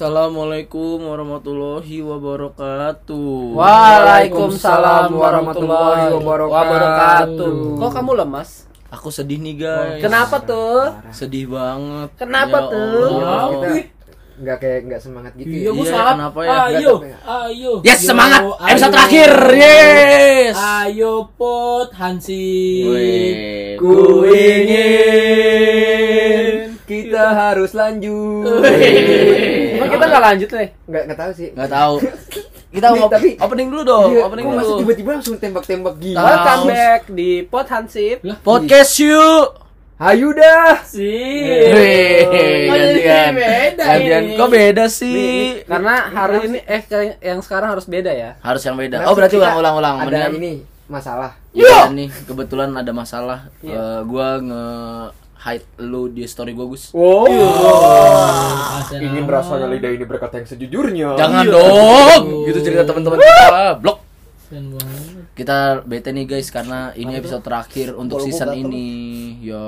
[0.00, 3.52] Assalamualaikum warahmatullahi wabarakatuh.
[3.52, 7.76] Waalaikumsalam warahmatullahi wabarakatuh.
[7.76, 8.64] Kok kamu lemas?
[8.88, 10.00] Aku sedih nih guys.
[10.00, 10.88] Kenapa tuh?
[11.12, 12.16] Sedih banget.
[12.16, 13.12] Kenapa Ya tuh?
[13.12, 13.44] Allah.
[13.52, 13.68] Kita
[14.40, 15.52] nggak kayak nggak semangat gitu.
[15.52, 15.68] Iya, ya.
[15.68, 16.14] Iya, semangat.
[16.16, 16.48] kenapa ya?
[16.48, 17.72] Ayo, Nggak ayo.
[17.84, 18.40] Yes Yo, semangat.
[18.40, 18.56] ayo.
[18.72, 19.30] Episode terakhir.
[19.52, 20.56] Yes.
[20.56, 22.48] Ayo pot Hansi.
[23.76, 26.09] Ku ingin
[26.90, 28.66] kita harus lanjut.
[29.78, 30.68] Emang kita nggak lanjut nih?
[30.84, 31.48] Nggak nggak tahu sih.
[31.54, 31.94] Nggak tahu.
[32.70, 34.10] Kita Nih, op- tapi- opening dulu dong.
[34.10, 34.80] Iya, opening kok masih dulu.
[34.82, 36.14] tiba-tiba langsung tembak-tembak gitu.
[36.14, 36.26] Tahu.
[36.26, 38.16] Welcome back di Pot Hansip.
[38.40, 39.46] Podcast yuk.
[40.00, 40.80] Hayu dah.
[40.80, 41.44] Sih.
[41.68, 42.24] Wih,
[42.64, 43.32] Kok jadi gantian.
[43.36, 44.22] beda Gantian.
[44.24, 44.34] ini?
[44.34, 45.34] Kok beda sih?
[45.62, 48.30] Karena hari ini eh kayak yang sekarang harus beda ya.
[48.40, 49.04] Harus yang beda.
[49.04, 50.00] Oh, berarti kita ulang-ulang.
[50.02, 51.36] Ada ini masalah.
[51.50, 53.46] Iya nih, kebetulan ada masalah.
[53.60, 53.76] Iya.
[53.76, 54.64] Eh, gua nge
[55.40, 56.92] hide lu di story gua, Gus.
[56.92, 57.24] Wow.
[58.78, 59.34] Kasian Ingin amat.
[59.36, 61.08] rasanya lidah ini berkata yang sejujurnya.
[61.16, 61.52] Jangan Iya.
[61.52, 62.24] dong.
[62.44, 63.76] Gitu cerita teman-teman kita.
[63.76, 63.98] Blok.
[64.38, 65.02] Kasian banget.
[65.30, 68.60] Kita bete nih guys karena ini episode terakhir untuk Bol gua season gatel.
[68.62, 68.88] ini.
[69.42, 69.64] Ya.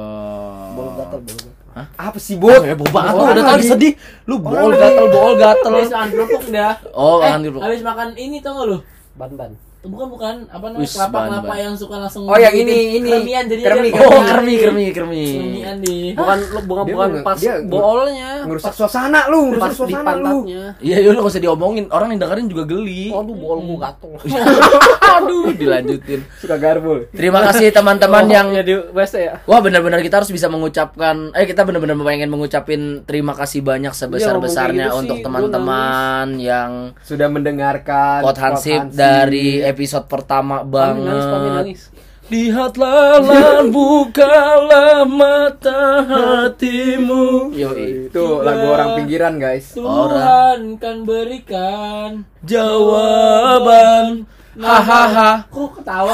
[1.97, 2.61] Apa sih, Bot?
[2.61, 3.92] Ya, bau banget lu Orang udah tadi sedih.
[4.29, 5.73] Lu bol gatel, bol gatel.
[5.73, 6.75] Habis makan kerupuk dah.
[6.92, 7.62] Oh, eh, makan kerupuk.
[7.64, 8.79] Habis makan ini tau gak lu?
[9.17, 9.51] Ban-ban.
[9.83, 13.11] Bukan bukan apa namanya Wis, kelapa kelapa yang suka langsung Oh, yang ini, ini.
[13.11, 15.25] Kermian jadi Kermi, dia- Oh, kermi, kermi, kermi.
[15.35, 16.05] Kermian nih.
[16.15, 18.31] Bukan lu bukan Dia bukan pas dia boolnya.
[18.47, 20.07] Ngerusak suasana lu, ngerusak di suasana lu.
[20.47, 20.63] pantatnya.
[20.79, 21.85] Iya, yaudah gak usah diomongin.
[21.89, 23.11] Orang yang dengerin juga geli.
[23.11, 24.11] Aduh, bool gua gatel.
[25.19, 26.21] Aduh, dilanjutin.
[26.37, 27.11] Suka garbul.
[27.11, 29.35] Terima kasih teman-teman yang ya di WC ya.
[29.45, 34.63] Wah benar-benar kita harus bisa mengucapkan eh kita benar-benar pengen mengucapin terima kasih banyak sebesar-besarnya
[34.89, 38.93] ngomong kayak gitu untuk teman-teman yang Sudah mendengarkan pot Hansip.
[38.93, 41.65] dari episode pertama Pami nangis, pami banget.
[41.65, 41.83] nangis.
[42.28, 47.53] Lihatlah lan bukalah mata hatimu.
[47.53, 48.09] Yoi.
[48.09, 49.75] Itu lagu orang pinggiran, guys.
[49.75, 54.24] Tuhan kan berikan Jawaban.
[54.52, 55.48] Hahaha.
[55.48, 56.13] Kok ketawa?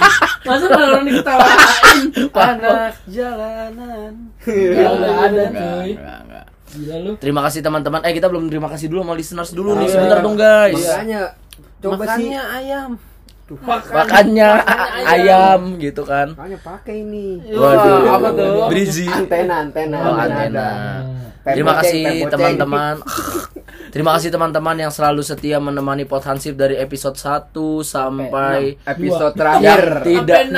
[0.46, 2.02] Masa orang diketawain?
[2.34, 4.12] Anak jalanan.
[4.42, 5.90] Enggak ada cuy.
[6.76, 7.12] Gila lu.
[7.22, 8.02] Terima kasih teman-teman.
[8.02, 9.86] Eh kita belum terima kasih dulu sama listeners dulu nih.
[9.86, 9.92] Iya.
[9.94, 10.74] Sebentar dong guys.
[10.76, 11.22] Makanya
[11.86, 12.26] coba sih.
[12.30, 12.90] Makannya ayam.
[13.70, 14.48] Makannya
[15.06, 16.34] ayam gitu kan.
[16.34, 17.38] Makanya pakai ini.
[17.54, 18.10] Waduh.
[18.10, 18.66] apa tuh?
[18.66, 19.06] Breezy.
[19.06, 19.98] Antena, antena.
[20.02, 20.66] Oh, antena.
[20.66, 22.94] Pem Terima kasih teman-teman.
[23.94, 30.04] Terima kasih teman-teman yang selalu setia menemani Pot Hansip dari episode 1 sampai Episode terakhir.
[30.04, 30.52] tidak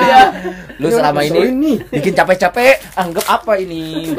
[0.00, 0.22] dia.
[0.80, 4.14] lu selama ini bikin capek-capek anggap apa ini?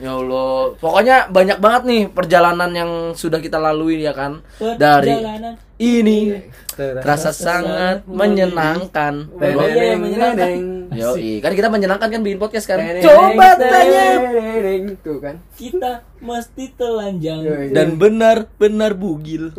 [0.00, 0.72] Ya Allah.
[0.80, 4.40] Pokoknya banyak banget nih perjalanan yang sudah kita lalui ya kan?
[4.56, 5.12] Dari
[5.82, 6.32] ini.
[6.78, 9.26] Terasa sangat menyenangkan.
[9.36, 10.87] Iya, yang menyenangkan.
[10.98, 14.04] Yoi, kan kita menyenangkan kan bikin podcast kan Coba tanya.
[14.98, 15.38] Tuh kan.
[15.54, 17.40] Kita mesti telanjang.
[17.40, 17.66] Yoi.
[17.70, 19.54] dan benar-benar bugil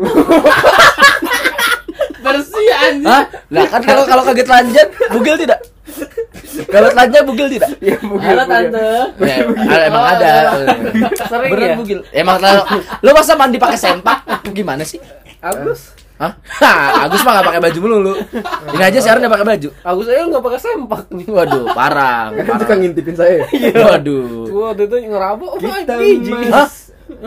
[2.20, 3.08] Bersih anjing.
[3.08, 3.24] Hah?
[3.48, 5.60] Lah kan kalau kalau kaget lanjut bugil tidak?
[6.68, 7.70] Kalau telanjang bugil tidak?
[7.80, 8.52] Ya, bugil, Halo bugil.
[8.52, 8.90] tante.
[9.24, 10.32] Ya, ada- emang ada.
[11.26, 11.76] Sering Beneran ya?
[11.80, 12.00] bugil.
[12.12, 12.38] Emang
[13.00, 14.18] lu masa mandi pakai sempak?
[14.52, 15.00] Gimana sih?
[15.40, 15.96] Agus.
[16.20, 16.36] Hah?
[17.08, 18.14] Agus mah gak pakai baju melulu.
[18.76, 19.70] Ini aja siaran dia pakai baju.
[19.88, 21.28] Agus aja nggak pakai sempak nih.
[21.32, 22.36] Waduh, parah.
[22.48, 23.48] Kan suka ngintipin saya.
[23.96, 24.52] Waduh.
[24.52, 25.96] Gua waktu itu ngeraba, oh Kita
[26.52, 26.68] Hah?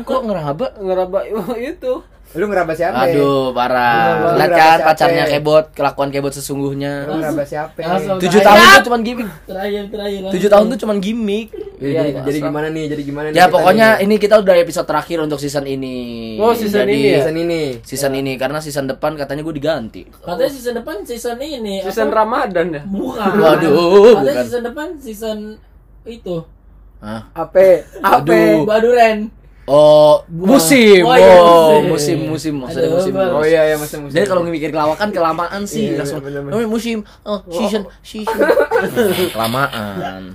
[0.05, 0.67] Kok ngeraba?
[0.77, 1.19] Ngeraba
[1.57, 2.05] itu.
[2.33, 2.97] Lu ngeraba siapa?
[3.09, 4.37] Aduh, parah.
[4.41, 4.89] Lihat kan siapa?
[4.89, 7.05] pacarnya kebot, kelakuan kebot sesungguhnya.
[7.05, 7.77] Lu ngeraba siapa?
[7.77, 8.17] Langsung.
[8.21, 9.29] Tujuh tahun tuh cuman gimmick.
[9.45, 10.21] Terakhir terakhir.
[10.33, 11.49] Tujuh tahun tuh cuman gimmick.
[11.83, 12.23] Ya, Iya, jadi, iya.
[12.23, 12.85] jadi gimana nih?
[12.87, 13.35] Jadi gimana nih?
[13.35, 14.05] Ya pokoknya nih?
[14.05, 15.97] ini kita udah episode terakhir untuk season ini.
[16.39, 17.17] Oh, season Jadi, ini ya?
[17.19, 17.63] season ini.
[17.83, 20.03] Season ini karena season depan katanya gue diganti.
[20.07, 21.83] Katanya season depan season ini.
[21.83, 22.17] Season apa?
[22.17, 22.83] Ramadan ya.
[22.85, 23.31] Bukan.
[23.43, 24.45] Waduh, Katanya bukan.
[24.47, 25.39] season depan season
[26.05, 26.37] itu.
[26.99, 27.27] Hah?
[27.37, 28.63] Ape, ape.
[28.63, 29.27] Baduren.
[29.65, 31.03] Oh, musim.
[31.03, 32.19] Oh, iya, Oh, musim.
[32.19, 33.15] musim musim maksudnya Aduh, musim.
[33.15, 34.11] Oh iya ya masa musim.
[34.13, 36.53] Jadi kalau mikir kelawakan kelamaan sih Iya, langsung bener, bener.
[36.53, 38.43] oh, musim oh season season
[39.35, 40.35] kelamaan.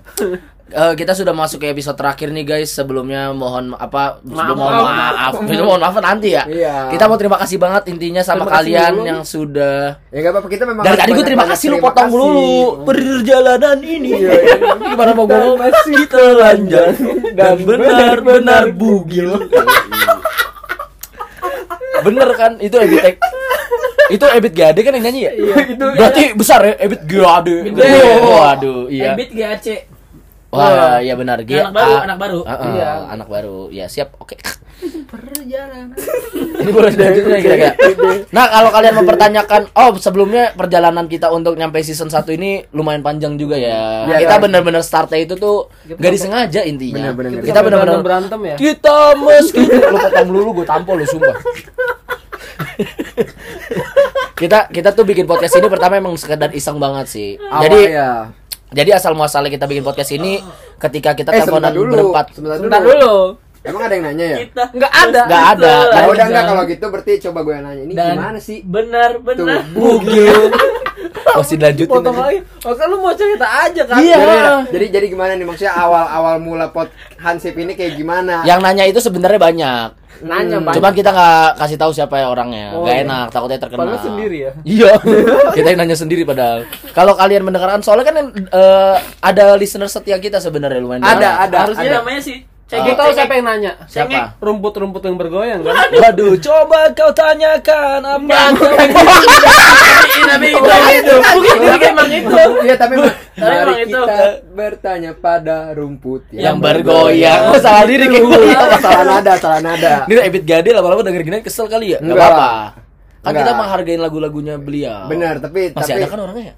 [0.68, 2.68] Eh, kita sudah masuk ke episode terakhir nih guys.
[2.70, 4.20] Sebelumnya mohon apa?
[4.20, 5.32] Sebelum mohon maaf.
[5.40, 6.44] Sebelum mohon maaf nanti ya.
[6.44, 6.92] Iya.
[6.92, 9.08] Kita mau terima kasih banget intinya sama Terima kalian dulu.
[9.08, 12.06] yang sudah Ya enggak apa-apa kita memang Dari tadi gue terima kasih lu terima potong
[12.06, 12.20] kasih.
[12.20, 12.52] dulu
[12.84, 14.10] perjalanan ini.
[14.14, 14.56] Iya, iya.
[14.92, 16.96] Gimana mau gue masih telanjang
[17.34, 19.32] dan benar-benar bugil.
[22.00, 23.24] Bener kan itu Ebit Ek-
[24.10, 25.32] itu Ebit Gade kan yang nyanyi ya?
[25.34, 27.56] Iya, itu Berarti besar ya Ebit Gade.
[27.66, 27.88] Gede.
[28.22, 29.12] Waduh, iya.
[29.12, 29.68] Ebit GAC.
[30.48, 31.44] Wah, iya benar.
[31.44, 32.40] G Anak baru, anak baru.
[32.48, 32.92] Ah, ah, Iya.
[33.12, 33.60] anak baru.
[33.68, 34.16] Ya, siap.
[34.20, 34.40] Oke.
[36.58, 37.74] Ini boleh selanjutnya kira-kira.
[38.36, 43.40] Nah, kalau kalian mempertanyakan, oh sebelumnya perjalanan kita untuk nyampe season 1 ini lumayan panjang
[43.40, 44.04] juga ya.
[44.06, 44.44] Iya, kita kan?
[44.48, 47.12] bener-bener startnya itu tuh gak disengaja intinya.
[47.12, 47.42] Bener-bener.
[47.44, 48.56] Kita bener-bener berantem ya.
[48.60, 51.36] kita meski lu potong dulu gue tampol lu sumpah.
[54.38, 57.30] kita kita tuh bikin podcast ini pertama emang sekedar iseng banget sih.
[57.42, 58.12] Awal Jadi ya.
[58.70, 60.44] Jadi asal muasalnya kita bikin podcast ini
[60.78, 61.92] ketika kita Eh, teleponan dulu.
[61.94, 62.26] berempat.
[62.32, 62.94] Sebentar Bentar dulu.
[62.94, 63.18] dulu.
[63.64, 64.38] Emang ada yang nanya ya?
[64.42, 65.22] Kita Enggak ada.
[65.26, 65.74] Nggak ada.
[65.90, 67.84] Kan udah enggak kalau gitu berarti coba gue yang nanya.
[67.84, 68.58] Ini Dan- gimana sih?
[68.64, 69.60] benar benar.
[69.72, 70.40] Bugil.
[71.38, 71.92] Masih dilanjutin.
[71.92, 72.24] Potong aja.
[72.24, 72.40] lagi.
[72.64, 74.00] Oh, kan lu mau cerita aja kan?
[74.00, 74.18] Iya.
[74.18, 74.34] Jadi,
[74.72, 78.42] jadi jadi gimana nih maksudnya awal-awal mula pot Hansip ini kayak gimana?
[78.42, 79.88] Yang nanya itu sebenarnya banyak.
[80.24, 80.66] Nanya Hmm.
[80.66, 80.78] banyak.
[80.80, 82.74] Cuman kita nggak kasih tahu siapa ya orangnya.
[82.74, 83.04] Oh, Gak iya.
[83.06, 83.84] enak, takutnya terkenal.
[83.86, 84.52] Padahal sendiri ya?
[84.64, 84.92] Iya.
[85.58, 86.66] kita yang nanya sendiri padahal.
[86.92, 91.06] Kalau kalian mendengarkan soalnya kan eh, ada listener setia kita sebenarnya lumayan.
[91.06, 91.58] Ada, ada.
[91.70, 92.00] Harusnya ada.
[92.02, 92.57] namanya sih.
[92.68, 93.72] Gue Cengek tahu siapa yang nanya.
[93.88, 94.36] Siapa?
[94.44, 95.88] Rumput-rumput yang bergoyang kan?
[95.88, 98.28] Waduh, coba kau tanyakan apa
[100.28, 100.60] Tapi itu
[101.00, 101.16] itu.
[101.16, 102.44] Bukan emang itu.
[102.68, 103.96] Iya tapi mari Tapi itu.
[103.96, 104.20] kita
[104.52, 107.56] bertanya pada rumput yang bergoyang.
[107.56, 108.52] Oh, salah diri kayak gue.
[108.84, 110.04] salah nada, salah nada.
[110.12, 112.04] Ini Ebit Gade lama-lama denger gini kesel kali ya?
[112.04, 112.20] Gak Enggak.
[112.20, 112.52] apa-apa.
[113.24, 115.08] Kan kita menghargain lagu-lagunya beliau.
[115.08, 116.56] Benar, tapi Masih tapi ada kan orangnya ya?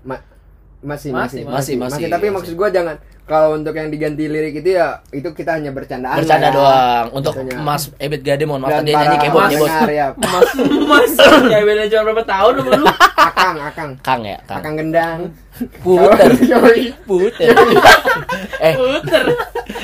[0.80, 2.36] Ma- masih, Masih, masih, masih, masih, Tapi masih.
[2.40, 6.18] maksud gua jangan kalau untuk yang diganti lirik itu ya itu kita hanya bercandaan.
[6.18, 6.56] Bercanda ya.
[6.56, 7.06] doang.
[7.14, 7.62] Untuk Bercanda.
[7.62, 9.70] Mas Ebit Gade mohon maaf dia nyanyi kebot kebot.
[9.70, 10.08] pendengar ya.
[10.34, 10.50] Mas
[10.90, 11.14] Mas.
[11.46, 12.72] Ya beda cuma berapa tahun lu?
[13.14, 13.92] Akang, akang.
[14.02, 14.60] Kang ya, Kang.
[14.60, 15.20] Akang gendang.
[15.84, 16.30] Puter.
[17.10, 17.48] Puter.
[18.66, 19.24] eh, Puter.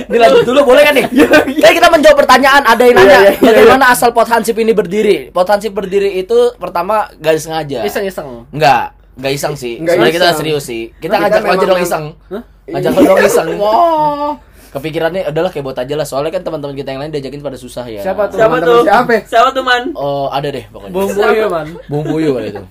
[0.07, 1.06] ini lanjut dulu boleh kan nih?
[1.53, 3.39] Jadi kita menjawab pertanyaan ada yang nanya Iya, iya, iya.
[3.44, 5.30] bagaimana asal pot hansip ini berdiri?
[5.30, 7.83] Pot hansip berdiri itu pertama gak sengaja.
[7.83, 8.50] Iseng-iseng.
[8.50, 9.79] Enggak, enggak iseng sih.
[9.79, 10.83] Enggak Sebenarnya kita serius sih.
[10.95, 12.06] Kita Nah, ngajak aja dong iseng.
[12.29, 12.44] Hah?
[12.67, 13.47] Ngajak lo dong iseng.
[13.62, 14.33] Wah.
[14.75, 16.03] Kepikirannya adalah kayak buat aja lah.
[16.03, 18.03] Soalnya kan teman-teman kita yang lain diajakin pada susah ya.
[18.03, 18.35] Siapa tuh?
[18.35, 18.83] Siapa tuh?
[18.83, 19.13] siapa?
[19.23, 19.83] Siapa tuh man?
[19.95, 20.91] Oh, ada deh pokoknya.
[20.91, 21.67] Bung Boyo man.
[21.88, 22.63] Bung Puyu kali itu.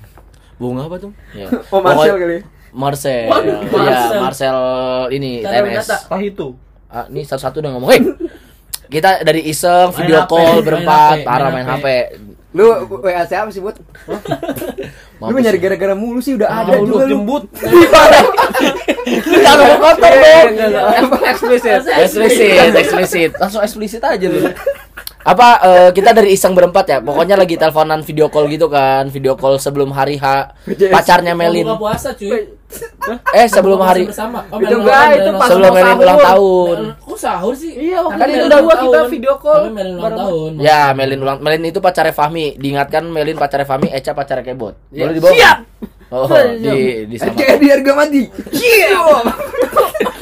[0.61, 1.11] Bung apa tuh?
[1.33, 1.49] Ya.
[1.73, 2.39] Oh, Marcel kali.
[2.75, 3.31] Marcel.
[3.31, 4.21] Waduh, Iya, Marcel.
[4.21, 4.59] Marcel
[5.17, 5.33] ini.
[5.41, 5.97] Winata.
[6.11, 6.49] Tahitu.
[6.93, 7.91] Ah, ini satu-satu udah ngomong.
[7.91, 8.01] Hei,
[8.87, 11.87] kita dari iseng Main video HP, call berempat, parah main main HP.
[12.55, 12.71] Lu
[13.03, 13.75] WA siapa sih, Bud?
[15.23, 15.63] Lu Mampus nyari lu.
[15.63, 17.11] gara-gara mulu sih udah ada lu juga lu.
[17.15, 17.43] jembut.
[19.05, 20.49] Lu jangan kotor dong.
[21.29, 21.81] Eksplisit.
[21.87, 23.31] Eksplisit, eksplisit.
[23.39, 24.41] Langsung eksplisit aja lu.
[25.25, 26.99] Apa eh, kita dari iseng berempat ya?
[27.01, 30.53] Pokoknya lagi teleponan video call gitu kan, video call sebelum hari H.
[30.93, 31.65] Pacarnya Melin.
[31.65, 32.61] Buka puasa cuy.
[33.33, 34.45] Eh, sebelum Buka hari bersama.
[34.53, 36.77] Oh, Itu Melin enggak, ulang- itu Melin pas sebelum mau Melin ulang tahun.
[36.77, 37.73] Melin- Kok sahur sih?
[37.73, 40.51] Iya, waktu Kan itu Melin berdua ulang kita video call Tapi Melin ulang tahun.
[40.61, 42.47] Ya, Melin ulang Melin itu pacarnya Fahmi.
[42.55, 44.75] Diingatkan Melin pacarnya Fahmi, Eca pacarnya Kebot.
[44.91, 45.09] Iya.
[45.09, 45.33] Boleh dibawa?
[45.33, 45.59] Siap.
[46.13, 47.33] Oh, di di sama.
[47.35, 48.23] Di harga mati.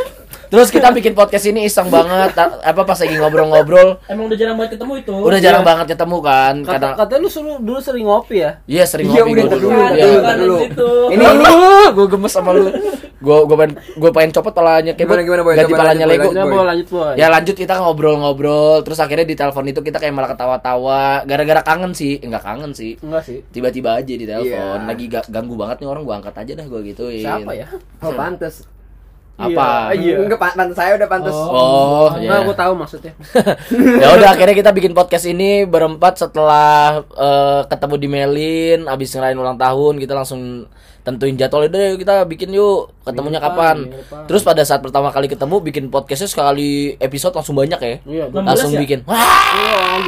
[0.52, 4.76] Terus kita bikin podcast ini iseng banget apa pas lagi ngobrol-ngobrol Emang udah jarang banget
[4.76, 5.14] ketemu itu.
[5.16, 8.60] udah jarang banget ketemu kan Kata, karena katanya lu suruh dulu sering ngopi ya?
[8.66, 9.64] iya sering Iya, ngopi udah, dulu.
[9.64, 10.34] dulu, Iya.
[10.36, 10.56] dulu.
[11.08, 11.44] Ini ini
[11.90, 12.68] gue gemes sama lu.
[13.16, 15.14] Gue gue pengen gue pengen copot palanya Kebot.
[15.14, 15.54] Gimana, gimana, Boy?
[15.54, 16.20] Ganti palanya Lego.
[16.26, 16.52] lanjut, Boy.
[16.52, 17.12] boleh lanjut boy.
[17.14, 21.92] Ya lanjut kita ngobrol-ngobrol terus akhirnya di telepon itu kita kayak malah ketawa-tawa gara-gara kangen
[21.92, 23.40] sih enggak kangen sih Enggak sih.
[23.48, 24.84] tiba-tiba aja di telepon Iya.
[24.84, 27.66] lagi ga- ganggu banget nih orang gua angkat aja dah gua gituin Siapa ya?
[28.00, 28.66] Oh, pantes.
[29.34, 30.20] Apa Iya.
[30.20, 31.32] Enggak, pan- pantes saya udah pantes.
[31.32, 33.12] oh Enggak, ya gua tahu maksudnya.
[34.02, 39.36] ya udah akhirnya kita bikin podcast ini berempat setelah eh, ketemu di Melin abis ngerayain
[39.36, 40.68] ulang tahun kita langsung
[41.02, 44.22] tentuin jadwal yuk kita bikin yuk ketemunya Minggu kapan depan, minggu depan.
[44.24, 48.70] terus pada saat pertama kali ketemu bikin podcastnya sekali episode langsung banyak ya Iya, langsung
[48.70, 48.78] ya?
[48.78, 49.98] bikin wah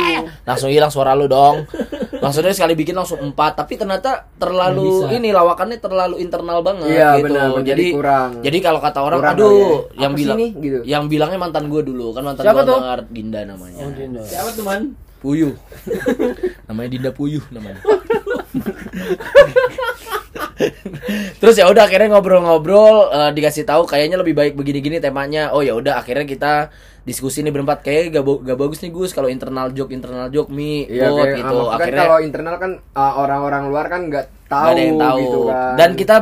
[0.44, 1.66] langsung hilang suara lu dong
[2.16, 7.24] maksudnya sekali bikin langsung empat tapi ternyata terlalu ini lawakannya terlalu internal banget Iya, gitu
[7.26, 7.62] benar, benar.
[7.62, 8.30] jadi Jadi kurang.
[8.40, 9.50] jadi kalau kata orang Kurang aduh
[9.90, 10.00] ya.
[10.00, 10.38] yang Apa bilang?
[10.54, 10.78] Gitu.
[10.84, 12.78] yang bilangnya mantan gue dulu kan mantan Siapa gue tuh?
[12.78, 14.22] dengar Dinda namanya Oh, Dinda.
[14.22, 14.82] Siapa tuh man?
[15.18, 15.56] Puyuh.
[16.68, 17.80] namanya Dinda Puyuh namanya.
[21.34, 25.50] Terus ya udah akhirnya ngobrol-ngobrol eh, dikasih tahu kayaknya lebih baik begini-gini temanya.
[25.50, 26.52] Oh ya udah akhirnya kita
[27.04, 30.88] diskusi nih berempat kayak gak, gak bagus nih Gus kalau internal joke internal joke mi
[30.88, 31.56] Iya, bot kayak, gitu.
[31.56, 34.96] ah, kan Akhirnya kalau internal kan ah, orang-orang luar kan nggak tahu, nggak ada yang
[34.96, 35.18] tahu.
[35.20, 35.72] gitu kan.
[35.76, 36.14] Dan kita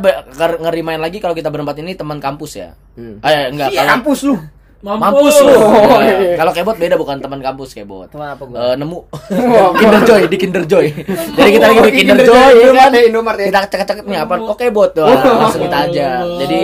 [0.58, 2.74] ngerimain lagi kalau kita berempat ini teman kampus ya.
[2.98, 3.22] Hmm.
[3.22, 4.36] Eh enggak Iya, kalau kampus lu.
[4.82, 5.54] Mampus lu.
[5.54, 6.34] Oh, Nah, iya.
[6.34, 8.10] Kalau kebot beda bukan teman kampus kebot.
[8.10, 8.56] Teman apa gua?
[8.60, 8.98] Eh, nemu
[9.78, 10.86] Kinder Joy di Kinder Joy.
[11.38, 12.90] Jadi kita lagi Oh, di Kinder Kinder Joy, ya Indomart kan?
[12.92, 13.46] ya, Indomart ya.
[13.48, 14.34] Kita cek-cek nih apa?
[14.42, 15.06] Oke bot, Wah,
[15.38, 16.06] langsung kita aja.
[16.36, 16.58] Jadi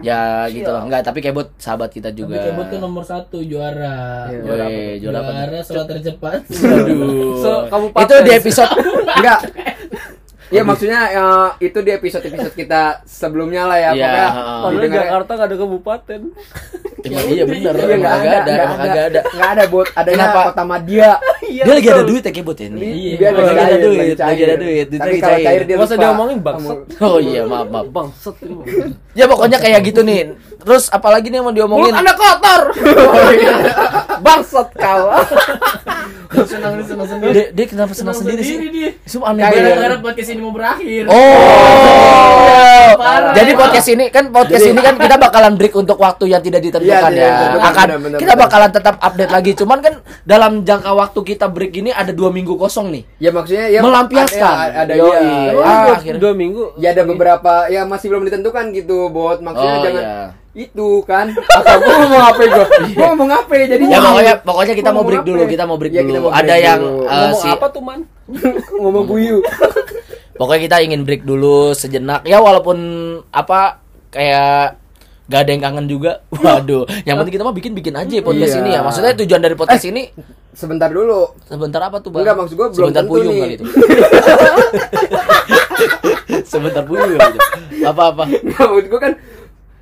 [0.00, 0.82] ya gitu loh.
[0.86, 2.38] Enggak, tapi kebot sahabat kita Tapi juga.
[2.42, 4.30] Kebot tuh nomor satu juara.
[4.30, 4.38] Iya.
[4.40, 4.80] Juara apa?
[4.96, 5.30] Juara apa?
[5.32, 6.40] Juara sholat tercepat.
[6.46, 7.36] Aduh.
[7.38, 8.02] So, kabupaten.
[8.02, 8.70] Itu di episode
[9.18, 9.40] Enggak.
[10.52, 11.26] Iya maksudnya ya,
[11.58, 13.90] itu di episode-episode kita sebelumnya lah ya.
[13.90, 14.12] Iya,
[14.60, 16.20] Pokoknya didengar- Jakarta gak ada kabupaten.
[17.02, 19.20] Emang iya bener, Iya kagak ada, ada, enggak emang kagak ada.
[19.26, 19.88] Enggak ada, Bot.
[19.90, 20.40] Adanya Kenapa?
[20.46, 21.10] kota Madia.
[21.42, 22.78] Iya, dia lagi ada duit ya kebot ya ini.
[22.80, 23.12] Iya.
[23.12, 25.62] Dia lagi ada duit, lagi ada duit, Tapi kalau cair.
[25.66, 25.98] dia Masa lupa.
[25.98, 26.78] dia ngomongin bangsat?
[27.02, 27.86] Oh iya, maaf maaf.
[27.90, 28.36] Bangsat.
[29.12, 30.32] Ya pokoknya kayak gitu nih.
[30.56, 31.84] Terus apalagi nih yang mau diomongin?
[31.84, 32.62] Mulut anda kotor.
[32.88, 33.54] Oh, iya.
[34.18, 35.04] Bangsat kau.
[36.42, 37.52] Senang dia senang sendiri.
[37.52, 38.56] Dia, kenapa senang sendiri sih?
[38.70, 38.90] dia.
[39.04, 40.00] Semua aneh Gara-gara banget.
[40.00, 41.06] podcast ini mau berakhir.
[41.06, 43.32] Oh, Parah.
[43.32, 46.90] jadi podcast ini kan podcast ini kan kita bakalan break untuk waktu yang tidak ditentukan
[46.92, 47.10] Iya, ya.
[47.14, 49.50] tidak ditentukan, Akan benar, benar, kita bakalan tetap update lagi.
[49.54, 53.02] Cuman kan dalam jangka waktu kita break ini ada dua minggu kosong nih.
[53.18, 54.54] Ya maksudnya ya Melampiaskan.
[54.54, 55.08] Ada, ada Yoi.
[55.08, 55.22] ya.
[55.22, 56.20] Ah, dua, akhirnya.
[56.20, 56.62] dua minggu.
[56.76, 59.38] Ya ada beberapa ya masih belum ditentukan gitu, bot.
[59.40, 60.26] Maksudnya Oh, jangan iya.
[60.54, 61.26] itu kan.
[61.32, 62.66] Apa gua ngomong apa gua?
[62.92, 65.48] Gua ngomong apa ya jadi Ya pokoknya pokoknya kita mau break dulu, ya?
[65.48, 66.20] kita mau break Ya, kita dulu.
[66.20, 68.00] mau break Ada yang eh, Ngomong si apa tuh man?
[68.82, 69.38] ngomong buyu.
[70.32, 72.24] Pokoknya kita ingin break dulu sejenak.
[72.24, 72.78] Ya walaupun
[73.28, 74.80] apa kayak
[75.24, 76.20] gak ada yang kangen juga.
[76.34, 78.60] Waduh, yang penting kita mah bikin-bikin aja podcast Iya.
[78.60, 78.80] ini ya.
[78.80, 80.02] Maksudnya tujuan dari podcast ini
[80.52, 81.32] Sebentar dulu.
[81.42, 82.22] sebentar apa tuh, Bang?
[82.22, 83.40] Enggak, maksud gua belum sebentar tentu puyung nih.
[83.40, 83.64] kali itu.
[86.44, 87.40] sebentar puyung kali itu.
[87.82, 88.24] Apa-apa?
[88.28, 89.12] Nah, maksud gua kan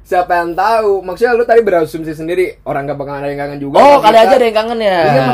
[0.02, 1.02] siapa yang tahu?
[1.02, 3.76] Maksudnya lu tadi berasumsi sendiri orang gak bakal ada yang kangen juga.
[3.76, 4.98] Oh, kali kita- aja ada yang kangen ya.
[5.00, 5.26] Iya.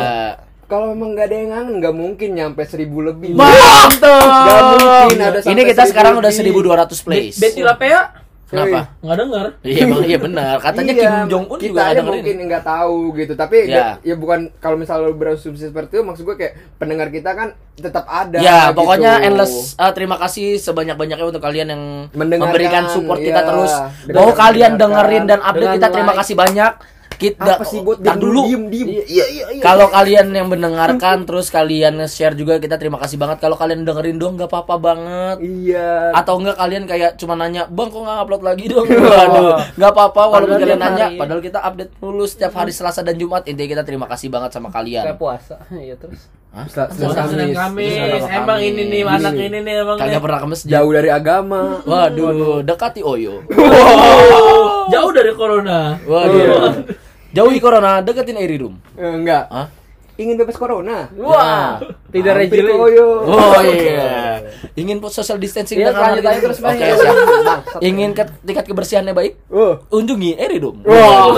[0.67, 3.39] Kalau emang gak ada yang kangen, nggak mungkin nyampe seribu lebih.
[3.39, 4.27] Mantap.
[4.27, 7.39] Gak mungkin ada Ini kita sekarang udah seribu 1200 plays.
[7.39, 8.95] Betty Lapea Kenapa?
[9.03, 9.47] nggak denger.
[9.67, 10.55] Iya, emang iya benar.
[10.63, 13.75] Katanya Iya, Kim Jong Un kita juga ada mungkin nggak tahu gitu tapi Ya.
[13.75, 13.87] ya.
[14.07, 18.07] ya bukan kalau misalnya lu berasumsi seperti itu maksud gue kayak pendengar kita kan tetap
[18.07, 18.79] ada Ya, gitu.
[18.79, 21.83] pokoknya endless uh, terima kasih sebanyak-banyaknya untuk kalian yang
[22.15, 23.49] Mendengarkan, memberikan support kita iya.
[23.51, 23.73] terus.
[24.15, 26.19] Mau kalian dengerin dan update dengan kita terima like.
[26.23, 26.73] kasih banyak.
[27.17, 28.45] Kita apa sih buat Tar dulu.
[28.45, 29.63] diem diem Iya iya iya.
[29.63, 33.39] Kalau kalian yang mendengarkan terus kalian nge-share juga kita terima kasih banget.
[33.39, 35.37] Kalau kalian dengerin dong nggak apa-apa banget.
[35.41, 39.91] iya Atau enggak kalian kayak cuma nanya, "Bang, kok nggak upload lagi dong?" Waduh, nggak
[39.91, 41.17] apa-apa walaupun Padahal kalian nanya, hari.
[41.17, 43.43] padahal kita update dulu setiap hari Selasa dan Jumat.
[43.45, 45.03] Intinya kita terima kasih banget sama Kayak kalian.
[45.17, 45.57] puasa.
[45.79, 46.29] Iya terus.
[46.57, 47.93] Selasa Senin Kamis.
[48.27, 50.69] Emang ini nih anak ini nih emang Kagak pernah ke masjid.
[50.71, 53.45] jauh dari agama Waduh, dekati Oyo.
[54.89, 55.99] Jauh dari corona.
[56.03, 56.85] Waduh.
[57.33, 58.75] Jauhi corona, deketin Irirum.
[58.95, 59.69] Eh, enggak Hah?
[60.17, 61.77] ingin bebas corona Wah.
[62.09, 62.73] Tidak Hampir rejeli.
[62.73, 63.29] koyo.
[63.29, 64.41] Oh iya.
[64.73, 66.97] Ingin social distancing Iya, dengan lanjut terus, Oke, siap.
[66.97, 67.61] Bangsat.
[67.85, 69.37] Ingin tingkat kebersihannya baik?
[69.53, 70.81] oh Unjungi Irirum.
[70.89, 71.37] Wah.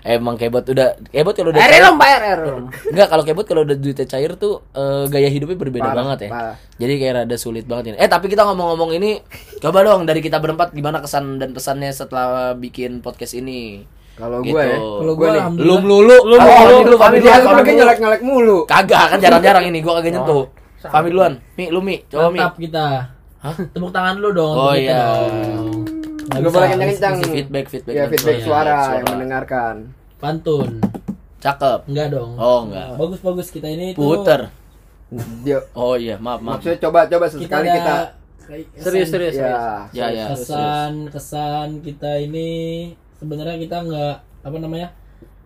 [0.00, 1.82] Emang kebot udah kebot kalau udah cair.
[1.88, 2.40] Pak RR.
[2.88, 6.30] Enggak, kalau kebot kalau udah duitnya cair tuh eh, gaya hidupnya berbeda Parah, banget ya.
[6.30, 6.54] parah.
[6.76, 7.96] Jadi kayak rada sulit banget ini.
[7.96, 9.18] Eh, tapi kita ngomong-ngomong ini
[9.58, 13.82] coba dong dari kita berempat gimana kesan dan pesannya setelah bikin podcast ini.
[14.14, 14.50] kalau Gitu.
[14.50, 16.16] gue ya Kalau gue nih Lu melulu.
[16.24, 16.94] Lu Ah, mulu.
[16.98, 17.78] Fahmi dulu, pakai dulu.
[17.78, 20.50] nyelek-nyelek mulu Kagak, kan jarang-jarang ini gua kagak nyentuh.
[20.80, 21.38] Fahmi duluan.
[21.54, 22.38] Mi, lu Mi, coba Mi.
[22.38, 22.86] Mantap kita.
[23.38, 23.54] Hah?
[23.54, 24.54] Tepuk tangan dulu dong.
[24.56, 24.98] Oh iya.
[24.98, 25.67] dong.
[26.28, 27.14] Bisa, boleh kencang-kencang.
[27.26, 27.94] Feedback, feedback.
[27.94, 28.94] ya feedback suara suara.
[28.94, 29.74] yang mendengarkan
[30.18, 30.70] Pantun.
[31.38, 31.86] Cakep.
[31.86, 32.34] Enggak dong.
[32.34, 32.98] Oh, enggak.
[32.98, 34.02] Bagus-bagus kita ini tuh.
[34.02, 34.50] Puter.
[35.40, 36.58] dia Oh iya, maaf, maaf.
[36.58, 37.94] maksudnya coba coba Kita sesekali ada kita
[38.76, 39.08] Serius serius.
[39.08, 39.36] serius.
[39.38, 40.26] ya Ya, ya.
[40.32, 42.48] kesan kesan kita ini
[43.14, 44.88] sebenarnya kita nggak apa namanya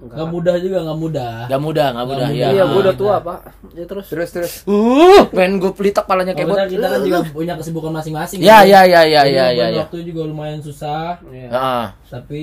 [0.03, 2.27] nggak mudah juga nggak mudah Gak mudah, gak mudah.
[2.27, 2.49] Nggak Ya.
[2.51, 3.15] Iya, gua udah tua.
[3.19, 3.39] Pak.
[3.73, 4.07] Ya terus.
[4.07, 6.53] terus terus Uh, pengen gue pelitak palanya kebot.
[6.53, 8.67] Maksudnya kita kan juga punya kesibukan masing-masing Ya, kan?
[8.67, 9.81] ya, ya, ya, ya, ya, ya.
[9.81, 11.49] waktu juga lumayan susah Iya.
[11.49, 11.85] Heeh.
[12.09, 12.43] tapi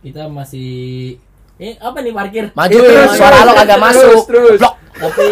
[0.00, 0.72] kita masih
[1.56, 4.22] eh apa nih parkir Maju, Terus, suara lo kagak masuk.
[4.24, 4.58] terus.
[4.58, 4.74] Blok.
[4.92, 5.26] tapi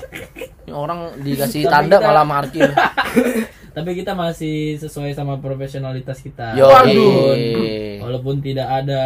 [0.72, 2.70] orang dikasih Tapi tanda kita- malah markir.
[3.70, 8.02] tapi kita masih sesuai sama profesionalitas kita Yo, Waduh.
[8.02, 9.02] walaupun tidak ada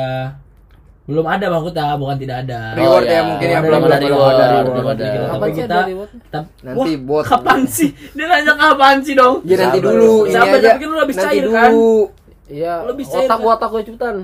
[1.04, 3.22] belum ada bang Kuta bukan tidak ada Reward Oh, ya, ya.
[3.22, 4.64] mungkin ya, belum ada reward, reward.
[4.66, 5.04] belum ada.
[5.52, 6.10] Kita reward?
[6.28, 7.24] tap- Nanti Wah, bot.
[7.24, 9.88] kapan sih dia nanya kapan sih dong ya nanti Sabar.
[9.90, 11.70] dulu ini Sabar, aja tapi kan lu habis nanti cair, dulu kan?
[12.44, 12.74] Iya.
[12.84, 13.38] Lebih cair, Otak kan?
[13.38, 14.16] gua otak gua cepetan.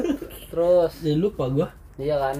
[0.50, 0.92] Terus.
[0.98, 2.36] jadi lupa gua Iya kan.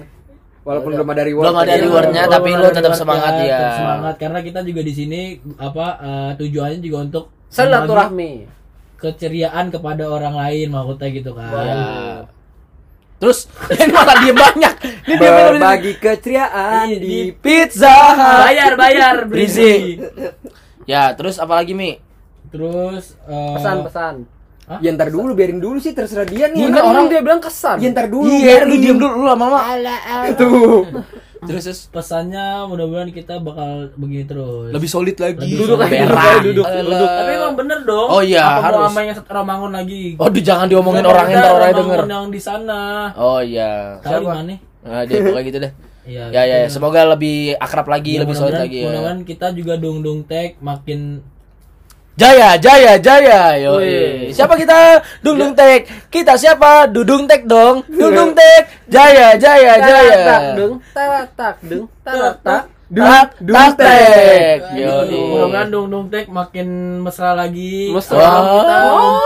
[0.61, 3.45] walaupun belum ada reward Belum ada rewardnya, Belum tapi lu tetap reward semangat ya.
[3.49, 5.21] tetap semangat karena kita juga di sini
[5.57, 8.31] apa eh, tujuannya juga untuk Silaturahmi.
[8.95, 11.81] keceriaan kepada orang lain maksudnya gitu kan Ya.
[13.19, 14.73] Terus ini malah diem banyak.
[15.05, 18.39] Ini diem berbagi keceriaan Iya, di di Pizza Hut.
[18.41, 19.99] bayar bayar Berisik.
[20.83, 21.99] Ya, terus apa lagi Mi?
[22.49, 24.25] terus eh, Pesan-pesan.
[24.79, 27.77] ya ntar dulu biarin dulu sih terserah dia nih orang dia bilang kesan.
[27.77, 29.61] ya ntar dulu Iya, lu diem dulu lu lama-lama.
[30.33, 30.85] tuh
[31.39, 35.39] Terus terus pesannya mudah-mudahan kita bakal begini terus lebih solid lagi.
[35.49, 36.35] Lebih Duduk Merah.
[36.37, 37.09] duduk duduk, duduk.
[37.09, 38.75] tapi emang bener dong Oh iya, apa harus.
[38.75, 42.01] mau sama yang Ramangun lagi Oh, di jangan diomongin ntar orangnya Ramangun denger.
[42.09, 42.81] yang di sana
[43.15, 43.97] Oh iya.
[44.01, 45.73] tahu mana Nah, dia pokoknya gitu deh.
[46.09, 46.67] Iya, Ya ya, ya.
[46.67, 48.85] semoga lebih akrab lagi, Ya, lebih solid mudah-mudahan- lagi ya.
[48.89, 51.21] Mudah-mudahan kita juga dung dung tag makin
[52.19, 53.39] Jaya, Jaya, Jaya.
[53.55, 53.79] Yo.
[53.79, 54.35] Wih.
[54.35, 54.99] Siapa kita?
[55.23, 55.87] Dudung Tek.
[56.11, 56.83] Kita siapa?
[56.85, 57.87] Dudung Tek dong.
[58.01, 58.67] Dudung Tek.
[58.91, 60.17] Jaya, Jaya, Jaya.
[60.19, 62.63] Tak dung, tak tak dung, tak tak.
[62.89, 64.59] Tak, tak, tek.
[64.73, 65.05] Yo.
[65.05, 66.67] Mudah-mudahan dong dong tek makin
[66.99, 67.93] mesra lagi.
[67.93, 68.17] Mesra.
[68.17, 69.21] Oh.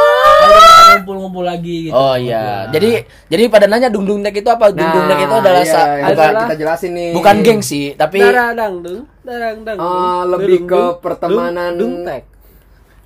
[0.94, 1.96] Ngumpul-ngumpul lagi gitu.
[1.96, 2.68] Oh iya.
[2.70, 4.68] Jadi jadi pada nanya Dung Dung Tek itu apa?
[4.68, 7.12] Dung Dung Tek itu adalah iya, sa- iya, bukan kita jelasin nih.
[7.16, 9.78] bukan geng sih, tapi Darang dung, darang dang.
[9.80, 12.24] Eh, dung, lebih dung, ke dung, pertemanan- dung, dung, tek.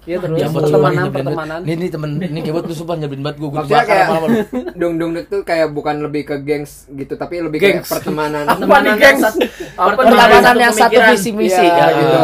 [0.08, 1.60] Iya terus Ya, pertemanan pertemanan.
[1.68, 3.50] Ini ini temen ini kebot lu sumpah nyebelin banget gue.
[3.52, 4.08] Maksudnya kayak
[4.80, 7.92] dung dung itu kayak bukan lebih ke gengs gitu, tapi lebih kayak Gengs.
[7.92, 8.48] pertemanan.
[8.48, 9.36] Apa nih gengs?
[9.76, 12.24] Pertemanan yang satu visi misi Iya, ya gitu.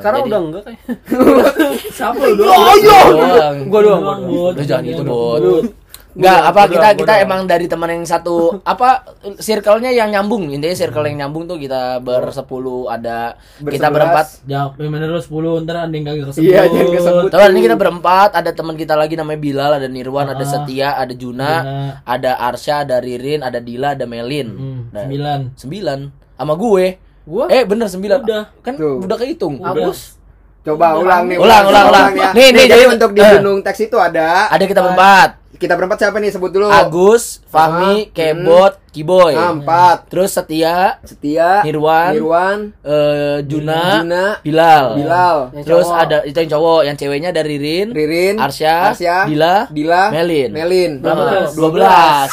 [0.00, 0.80] Sekarang udah enggak kayak.
[2.00, 2.56] Siapa lu doang?
[2.56, 3.56] Oh, doang.
[3.68, 4.54] Gua doang, Doang, gua Bud.
[4.56, 5.40] Lu jangan gitu, Doang.
[5.44, 5.64] Bot.
[6.10, 7.24] Enggak, apa kita gua kita doang.
[7.24, 8.36] emang dari teman yang satu
[8.66, 10.48] apa circle-nya yang nyambung.
[10.48, 13.92] Intinya circle yang nyambung tuh kita bersepuluh ada kita Bersebelas.
[13.92, 14.26] berempat.
[14.44, 16.44] Ya, gimana lu 10 ntar ada yang kagak kesebut.
[16.44, 17.30] Iya, jangan kesebut.
[17.30, 20.50] Tahu ini kita berempat, ada teman kita lagi namanya Bilal, ada Nirwan, ada Ah.
[20.50, 22.02] Setia, ada Juna, Juna.
[22.02, 24.48] ada Arsya, ada Ririn, ada Dila, ada Melin.
[24.50, 25.40] Hmm, Nah, sembilan.
[25.54, 25.98] Sembilan.
[26.34, 26.86] Sama gue.
[27.22, 28.18] Gua Eh bener sembilan.
[28.20, 28.44] Udah.
[28.58, 28.98] Kan Tuh.
[29.00, 29.60] udah kehitung.
[29.60, 30.18] Agus.
[30.60, 31.36] Coba ulang nih.
[31.36, 32.12] Ulang, ulang, ulang.
[32.12, 32.30] ya.
[32.32, 33.32] Nih, nih, jadi jadi- untuk di eh.
[33.34, 35.39] gunung teks itu ada Ada kita berempat.
[35.60, 36.66] Kita berempat siapa nih sebut dulu?
[36.66, 39.36] Agus, Fahmi, Ah, Kebot, Kiboy.
[39.36, 40.08] Ah, empat.
[40.08, 44.86] Terus Setia, Setia, Nirwan, Nirwan, eh, Juna, Juna, Bilal.
[44.96, 46.00] Bilal, Yang Terus cowok.
[46.00, 50.50] ada itu yang cowok, yang ceweknya ada Ririn, Ririn, Arsya, Arsya, Dila, Dila, Melin.
[50.50, 50.90] Melin.
[50.98, 51.52] Berapa Belas.
[51.52, 51.68] tuh?
[51.68, 52.30] 12.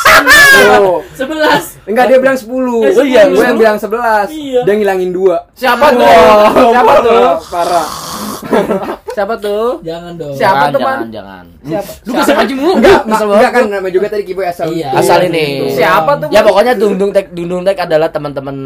[0.47, 0.97] Tuh.
[1.13, 1.63] 11.
[1.85, 2.47] Enggak dia bilang 10.
[2.95, 4.31] Oh iya, gue lu yang bilang 11.
[4.31, 4.61] Iya.
[4.63, 5.35] Dia ngilangin 2.
[5.53, 6.07] Siapa tuh?
[6.71, 7.23] Siapa tuh?
[7.51, 7.87] Parah.
[9.17, 9.81] Siapa tuh?
[9.81, 10.35] Jangan dong.
[10.37, 10.97] Siapa Jangan, teman?
[11.09, 11.45] Jangan, jangan.
[11.65, 11.91] Siapa?
[12.05, 12.73] Lu kasih mancing mulu.
[12.77, 14.89] Enggak, Kesel enggak kan namanya juga tadi Kiboy asal Iya.
[14.93, 15.45] Asal ini.
[15.73, 16.27] Siapa tuh?
[16.29, 18.57] Ya pokoknya Dungdung Tek Dungdung Tek adalah teman-teman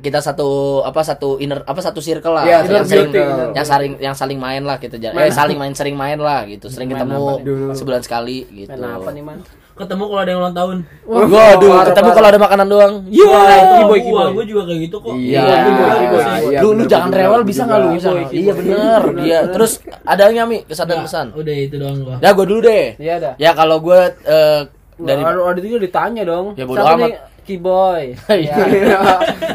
[0.00, 3.52] kita satu apa satu inner apa satu circle lah Iya, yang circle.
[3.52, 6.88] yang saling yang saling main lah gitu eh saling main sering main lah gitu sering
[6.88, 7.44] ketemu
[7.76, 9.38] sebulan sekali gitu Main apa nih, Man?
[9.80, 10.76] Ketemu kalau ada yang ulang tahun.
[11.08, 12.16] Waduh, parah, ketemu parah.
[12.20, 12.92] kalau ada makanan doang.
[13.08, 13.40] Iya,
[13.80, 14.28] kiboy, Gua, kiboy.
[14.36, 15.14] gua juga kayak gitu kok.
[15.16, 15.40] Iya.
[15.40, 17.68] Iya, iya, iya, lu lu jangan rewel bisa juga.
[17.72, 17.88] nggak lu?
[17.96, 19.00] Kiboy, Iya bener.
[19.08, 19.40] Bener, Iya.
[19.56, 19.72] Terus
[20.04, 21.26] ada nggak mi kesan pesan?
[21.32, 22.16] Udah itu doang gua.
[22.20, 22.86] Ya gue dulu deh.
[23.00, 23.32] Iya dah.
[23.40, 24.60] Ya kalau gue eh,
[25.00, 26.46] dari Dari ada juga ditanya dong.
[26.60, 27.29] Ya, bodo amat.
[27.50, 27.58] Nih?
[27.58, 28.04] Kiboy.
[28.30, 28.56] Iya.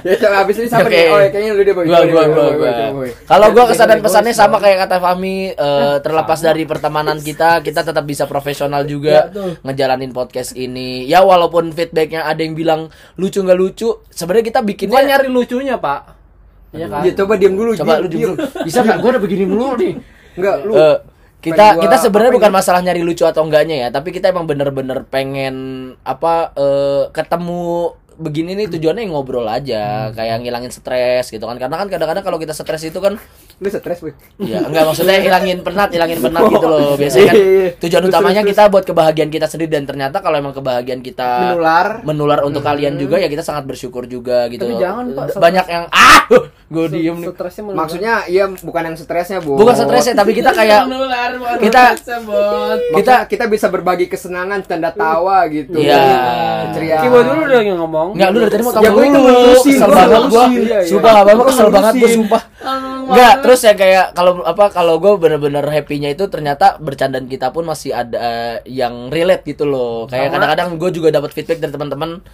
[0.03, 0.91] ya coba habis ini Oke.
[0.91, 1.07] nih?
[1.07, 1.85] Oh, ya, kayaknya lu deh Boy.
[1.87, 2.71] gua Boy, gua Boy, gua Boy, gua.
[2.75, 3.09] Boy, Boy.
[3.23, 4.41] Kalau gua Boy, kesan dan Boy, pesannya Boy.
[4.43, 9.55] sama kayak kata Fahmi eh, terlepas dari pertemanan kita, kita tetap bisa profesional juga Ya,
[9.63, 11.07] ngejalanin podcast ini.
[11.07, 15.79] Ya walaupun feedbacknya ada yang bilang lucu nggak lucu, sebenarnya kita Bukan bikinnya nyari lucunya,
[15.79, 16.01] Pak.
[16.75, 17.01] Iya kan?
[17.07, 17.71] Ya coba diam dulu.
[17.79, 18.35] coba lu diam.
[18.35, 18.43] dulu.
[18.67, 18.97] Bisa nggak?
[18.99, 19.93] Gua udah begini mulu nih.
[20.35, 20.73] Enggak, lu.
[20.75, 20.97] Eh,
[21.45, 22.55] kita gua kita sebenarnya bukan ya?
[22.57, 25.55] masalah nyari lucu atau enggaknya ya, tapi kita emang bener-bener pengen
[26.01, 31.59] apa eh, ketemu begini nih tujuannya ngobrol aja, kayak ngilangin stres gitu kan.
[31.59, 33.19] Karena kan kadang-kadang kalau kita stres itu kan
[33.55, 34.11] Lu stres, Boy.
[34.37, 36.93] Ya, enggak maksudnya hilangin penat, hilangin penat gitu loh.
[36.93, 37.69] Biasanya kan Iya, iya, iya.
[37.77, 41.29] tujuan Terus, utamanya terus, kita buat kebahagiaan kita sendiri dan ternyata kalau emang kebahagiaan kita
[41.47, 41.87] Menular.
[42.03, 44.59] menular untuk kalian juga ya kita sangat bersyukur juga gitu.
[44.61, 46.19] Tapi jangan, Pak, Banyak yang ah,
[46.65, 47.31] gue diem nih.
[47.71, 49.55] Maksudnya iya bukan yang stresnya, Bu.
[49.55, 51.95] Bukan stresnya tapi kita kayak Menular, kita-
[52.91, 55.77] kita kita bisa berbagi kesenangan, canda tawa gitu.
[55.77, 56.03] Iya.
[56.65, 57.03] Keceriaan.
[57.03, 58.07] Kiboy dulu udah yang ngomong.
[58.13, 59.13] Enggak, lu dari tadi mau tahu Ya, gua mulu.
[59.15, 60.21] ngelurusin, Kesel gua banget.
[60.25, 60.79] Iya, iya.
[60.85, 62.17] Sumpah abang Gua kesel banget gua ngelurusin.
[62.17, 62.41] sumpah.
[63.05, 67.63] Enggak, terus ya kayak kalau apa kalau gue bener-bener happy-nya itu ternyata bercandaan kita pun
[67.63, 70.09] masih ada eh, yang relate gitu loh.
[70.09, 72.25] Kayak kadang-kadang gue juga dapat feedback dari teman-teman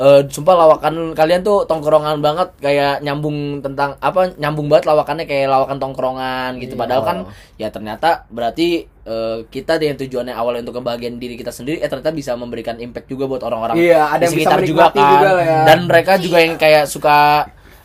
[0.00, 5.52] eh sumpah lawakan kalian tuh tongkrongan banget kayak nyambung tentang apa nyambung banget lawakannya kayak
[5.52, 7.18] lawakan tongkrongan gitu padahal kan
[7.60, 12.16] ya ternyata berarti eh, kita dengan tujuannya awal untuk kebahagiaan diri kita sendiri eh ternyata
[12.16, 15.30] bisa memberikan impact juga buat orang-orang Iya, ada di yang bisa sekitar juga kan juga
[15.36, 15.58] ya.
[15.68, 17.18] dan mereka juga yang kayak suka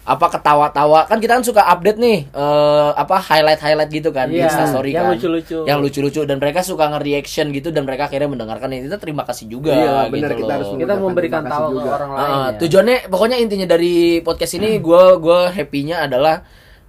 [0.06, 4.38] apa ketawa-tawa kan kita kan suka update nih eh, apa highlight highlight gitu kan di
[4.38, 5.58] Iya, Instastory yang kan lucu-lucu.
[5.66, 9.46] yang lucu-lucu dan mereka suka nge-reaction gitu dan mereka akhirnya mendengarkan ini kita terima kasih
[9.48, 10.54] juga Iya, benar, gitu kita loh.
[10.56, 12.22] harus Kita memberikan tahu ke orang lain.
[12.22, 12.50] ya.
[12.60, 16.36] tujuannya pokoknya intinya dari podcast ini gue gue happy-nya adalah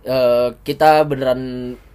[0.03, 1.41] eh, kita beneran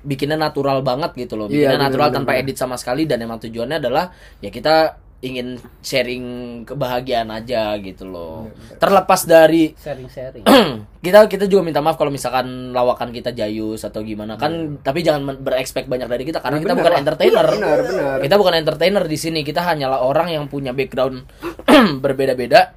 [0.01, 2.41] bikinnya natural banget gitu loh bikinnya Iya, natural bener, tanpa bener.
[2.43, 6.25] edit sama sekali dan emang tujuannya adalah ya kita ingin sharing
[6.65, 10.41] kebahagiaan aja gitu loh terlepas dari Sharing-sharing.
[11.05, 15.21] kita kita juga minta maaf kalau misalkan lawakan kita jayus atau gimana kan tapi jangan
[15.21, 17.01] men- berekspek banyak dari kita karena kita Bener bukan lah.
[17.05, 18.17] entertainer Benar, benar.
[18.19, 21.21] kita bukan entertainer di sini kita hanyalah orang yang punya background
[22.03, 22.73] berbeda-beda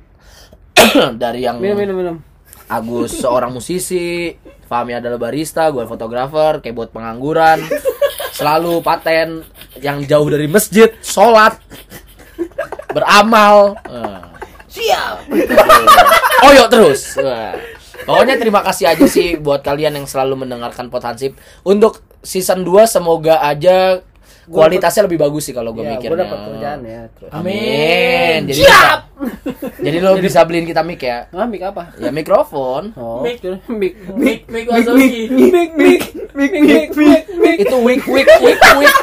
[1.16, 2.16] dari yang minum, minum, minum.
[2.64, 7.61] Agus seorang musisi Fahmi adalah barista gue fotografer keyboard pengangguran
[8.33, 9.44] selalu paten
[9.78, 11.61] yang jauh dari masjid sholat
[12.90, 13.79] beramal
[14.66, 15.23] siap
[16.44, 17.55] oyo terus Wah.
[18.05, 22.85] pokoknya terima kasih aja sih buat kalian yang selalu mendengarkan Pot Hansip untuk season 2
[22.85, 24.03] semoga aja
[24.44, 26.12] kualitasnya lebih bagus sih kalau gue Iya, mikirnya.
[26.12, 27.01] gue dapat kerjaan ya.
[27.16, 27.31] Terus.
[27.33, 28.38] Amin.
[28.44, 29.01] Jadi Siap.
[29.81, 31.33] jadi lo bisa beliin kita mic ya.
[31.33, 31.97] Ah, mic apa?
[31.97, 32.92] Ya mikrofon.
[32.92, 33.40] Oh, Mic.
[33.40, 33.64] mic.
[33.73, 33.94] Mic.
[34.12, 35.33] Mik Mik Wazowski.
[35.33, 35.70] Mic.
[35.73, 36.01] Mic.
[36.37, 36.51] Mic.
[36.61, 36.88] Mic.
[36.92, 37.25] Mic.
[37.33, 37.57] Mic.
[37.57, 38.97] Itu week week week week.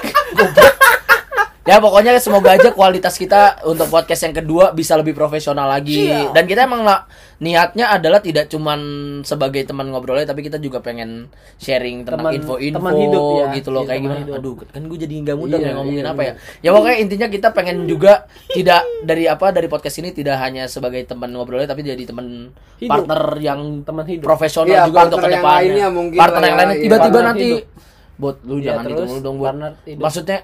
[1.71, 6.03] Ya pokoknya semoga aja kualitas kita untuk podcast yang kedua bisa lebih profesional lagi.
[6.03, 6.36] Siap.
[6.36, 7.07] Dan kita emang lah
[7.39, 8.79] niatnya adalah tidak cuman
[9.23, 13.45] sebagai teman ngobrolnya tapi kita juga pengen sharing tentang info-info hidup ya.
[13.55, 14.19] gitu loh Iya, kayak gimana.
[14.19, 14.34] hidup.
[14.36, 16.34] Aduh, kan gue jadi nggak mudah Iya, ya ngomongin iya, apa ya.
[16.60, 18.13] Ya pokoknya intinya kita pengen juga
[18.51, 23.21] tidak dari apa dari podcast ini tidak hanya sebagai teman ngobrolnya tapi jadi teman partner
[23.39, 24.27] yang Teman hidup.
[24.27, 25.88] profesional Iya, juga untuk ke depannya.
[26.13, 26.84] partner yang ya, lainnya iya.
[26.84, 28.19] tiba-tiba nanti hidup.
[28.19, 29.45] Bot, lu Iya, jangan terus gitu dong, Bot.
[29.47, 30.01] partner hidup.
[30.03, 30.39] Maksudnya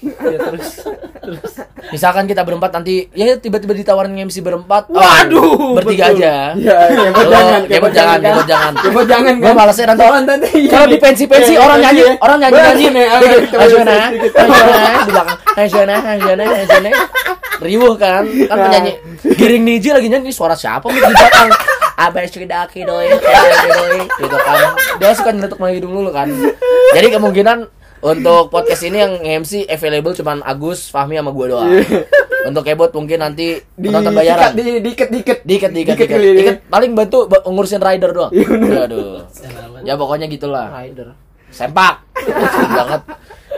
[0.00, 0.66] Ya, terus.
[1.20, 1.52] Terus.
[1.90, 4.88] misalkan kita berempat nanti ya tiba-tiba ditawarin MC berempat.
[4.88, 6.22] oh, Waduh, bertiga betul.
[6.22, 6.34] aja.
[6.56, 8.72] Ya, kebot Halo, jangan, kebot jangan, kebot jangan.
[8.78, 9.56] Kebot jangan Gue kan.
[9.58, 10.02] malesnya nanti.
[10.02, 12.14] Soalnya nanti iya Kalau di pensi-pensi Iya, orang iya, nyanyi, iya.
[12.22, 12.86] orang nyanyi nyanyi.
[12.90, 13.06] Ya.
[13.50, 14.28] Hai Shona, di
[15.10, 15.38] belakang.
[15.68, 15.96] Shona.
[17.60, 18.92] Riuh kan, kan penyanyi.
[19.36, 21.50] Giring Niji lagi nyanyi suara siapa nih di belakang?
[22.00, 24.58] Abah sudah doi, doi, gitu kan.
[24.96, 26.32] Dia suka nyeletuk hidung dulu kan.
[26.96, 31.70] Jadi kemungkinan untuk podcast ini yang MC available cuman Agus, Fahmi sama gua doang.
[32.40, 34.52] Untuk kebot mungkin nanti di penonton bayaran.
[34.52, 36.38] di dikit dikit Diket, diket, diket, kali ini.
[36.40, 36.56] diket.
[36.66, 38.32] Paling bantu ba- ngurusin rider doang.
[38.32, 39.20] Aduh.
[39.82, 40.72] Ya pokoknya gitulah.
[40.72, 41.12] Rider.
[41.50, 42.00] Sempak.
[42.70, 43.02] Banget.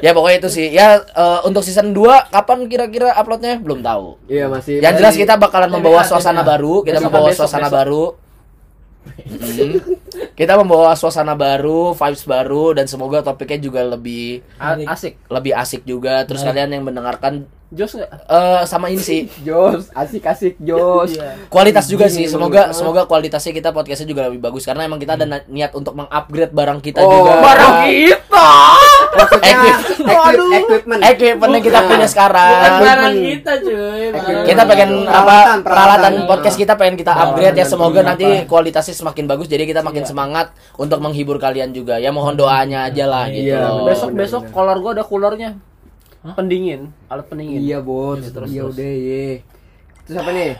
[0.00, 0.66] Ya pokoknya itu sih.
[0.68, 3.62] Ya eh, untuk season 2 kapan kira-kira uploadnya?
[3.62, 4.18] Belum tahu.
[4.26, 7.78] iya masih Yang jelas kita bakalan membawa suasana baru, kita membawa suasana besok.
[7.78, 8.02] baru.
[9.22, 9.78] Mm.
[10.38, 15.18] Kita membawa suasana baru, vibes baru dan semoga topiknya juga lebih Asik.
[15.28, 16.22] lebih asik juga.
[16.26, 18.10] Terus kalian yang mendengarkan Jos nggak?
[18.28, 19.20] eh sama ini sih.
[19.46, 21.10] Jos asik asik Jos.
[21.10, 21.48] Iya.
[21.48, 22.24] kualitas juga sih.
[22.24, 24.62] Gini, semoga menurut- semoga kualitasnya kita podcastnya juga lebih bagus.
[24.62, 27.40] Karena emang kita ada na- niat untuk mengupgrade barang kita Oh, juga.
[27.40, 28.48] barang kita.
[29.12, 31.00] maksudnya Equip- equip- equipment.
[31.02, 32.60] equipment yang kita punya sekarang.
[32.78, 34.04] Barang kita cuy.
[34.10, 35.58] barang kita pengen Peralatan, apa peralatan.
[35.62, 36.12] peralatan.
[36.26, 37.64] podcast kita pengen kita upgrade ya.
[37.64, 38.08] semoga apa?
[38.10, 39.48] nanti kualitasnya semakin bagus.
[39.48, 41.96] Jadi kita makin semangat untuk menghibur kalian juga.
[41.96, 43.84] Ya mohon doanya aja lah gitu Iya, loh.
[43.86, 44.52] Besok bener, besok bener.
[44.52, 45.04] kolor gua ada
[46.24, 46.34] coolernya.
[46.34, 47.58] Pendingin, alat pendingin.
[47.60, 48.72] iya bos Terus, iya terus.
[48.72, 49.26] udah iya
[50.02, 50.50] terus apa nih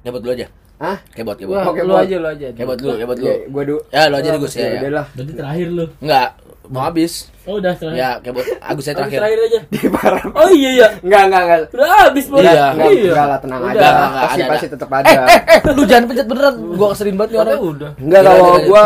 [0.00, 0.46] kebot dulu aja
[0.78, 0.96] Hah?
[1.10, 2.00] kebot kebot Wah, Oke, lu Bot.
[2.00, 2.46] aja lu aja.
[2.50, 4.78] kebot dulu kebot dulu Ya, gua dulu ya lo aja deh Gus ya, ya ya.
[4.78, 5.84] udah lah Berarti terakhir lu.
[5.98, 6.28] enggak
[6.68, 7.96] mau habis Oh udah terakhir.
[7.96, 9.58] ya kebot Agus saya terakhir terakhir aja.
[9.72, 10.86] di parah Oh iya iya.
[11.00, 12.30] enggak enggak enggak Udah habis Iya.
[12.30, 12.40] bos.
[12.40, 13.10] enggak Iya.
[13.10, 13.88] enggak lah tenang Udah, aja
[14.22, 14.74] pasti ada, pasti ada.
[14.76, 17.90] tetap ada eh lu jangan pencet beneran gua keselin banget nih orang udah.
[17.98, 18.66] enggak Iya, kalau iya, iya.
[18.66, 18.84] gua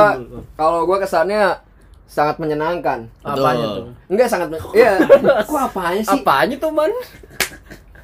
[0.54, 1.42] kalau gua kesannya
[2.12, 3.72] sangat menyenangkan Apanya Betul.
[3.72, 3.86] tuh?
[4.12, 5.00] enggak sangat iya
[5.48, 6.92] kok apanya sih Apanya tuh, Man?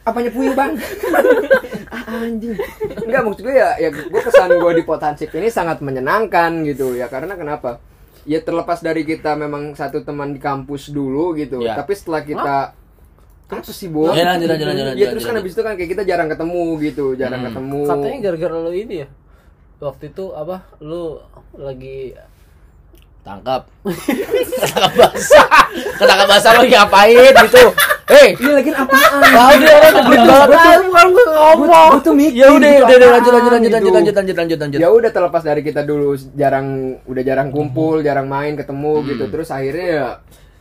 [0.01, 0.73] apanya puyuh bang
[1.93, 2.57] ah, anjing
[3.05, 7.13] enggak maksud gue ya ya gue kesan gue di potensi ini sangat menyenangkan gitu ya
[7.13, 7.77] karena kenapa
[8.25, 11.77] ya terlepas dari kita memang satu teman di kampus dulu gitu Ya.
[11.77, 12.73] tapi setelah kita
[13.49, 16.03] apa sih bu Ya, lanjut, lanjut, lanjut, ya terus kan habis itu kan kayak kita
[16.05, 17.49] jarang ketemu gitu jarang Hmm.
[17.49, 19.09] ketemu Katanya gara-gara lu ini ya.
[19.79, 20.57] Waktu itu apa?
[20.85, 21.17] Lu
[21.57, 22.13] lagi
[23.29, 23.63] tangkap
[24.65, 25.49] ketangkap basah.
[26.01, 27.65] Ketangkap basah lo ngapain gitu?
[28.09, 29.21] Hei ini lagi apaan?
[29.21, 30.79] Tahu dia orang nyebelin banget.
[30.89, 31.89] bukan gue ngomong.
[31.93, 33.77] gue tuh mikir ya udah gitu, udah udah, lanjut lanjut lanjut gitu.
[33.77, 34.79] lanjut lanjut lanjut lanjut lanjut.
[34.81, 39.25] Ya udah terlepas dari kita dulu jarang udah jarang kumpul jarang main ketemu gitu.
[39.29, 40.07] Terus akhirnya ya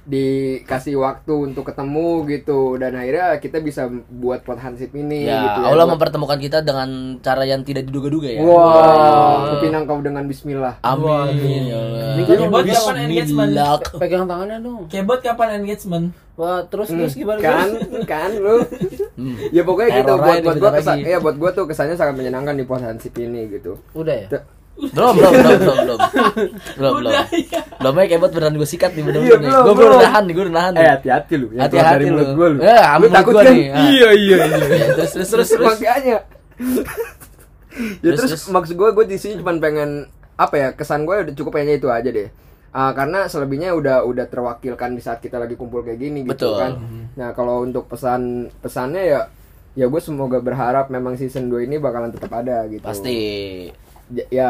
[0.07, 5.59] dikasih waktu untuk ketemu gitu dan akhirnya kita bisa buat pot hansip ini ya gitu
[5.65, 6.87] Allah Buat- mempertemukan kita dengan
[7.19, 10.79] cara yang tidak diduga-duga ya Wah, kupinang kau dengan Bismillah.
[10.79, 13.51] amin ya Allah Ini kan Kebot kapan engagement?
[14.01, 14.81] Pegang tangannya dong.
[14.87, 16.05] Kebot kapan engagement?
[16.33, 17.37] Wah, terus Hmm, terus gimana?
[17.37, 17.67] kan,
[18.11, 18.63] kan lu.
[19.13, 19.35] Hmm.
[19.51, 22.63] Ya pokoknya gitu buat buat gua kesan, ya buat gua tuh kesannya sangat menyenangkan di
[22.63, 23.81] pot hansip ini gitu.
[23.91, 24.27] Udah ya?
[24.77, 25.99] Belum belum belum belum belum
[26.77, 27.59] belum belum iya.
[27.81, 29.99] belum ya kebot beneran gue sikat nih bener bener nih belum, gue belum.
[29.99, 31.47] nahan nih gue udah nahan nih Eh hati-hati lu.
[31.49, 32.11] keluar dari lu.
[32.13, 32.57] mulut gua lu.
[32.61, 33.53] Ya, Lu mulut takut gua kan?
[33.53, 33.77] nih, ah.
[33.81, 34.57] Iya iya iya.
[34.77, 36.17] Ya, terus terus terus makanya.
[38.01, 41.57] ya Terus, maksud gue gue di sini cuma pengen apa ya kesan gue udah cukup
[41.57, 42.29] kayaknya itu aja deh
[42.77, 46.57] Ah, karena selebihnya udah udah terwakilkan di saat kita lagi kumpul kayak gini gitu Betul.
[46.61, 46.71] kan
[47.17, 49.19] nah kalau untuk pesan pesannya ya
[49.73, 53.17] ya gue semoga berharap memang season 2 ini bakalan tetap ada gitu pasti
[54.09, 54.47] Ya- ya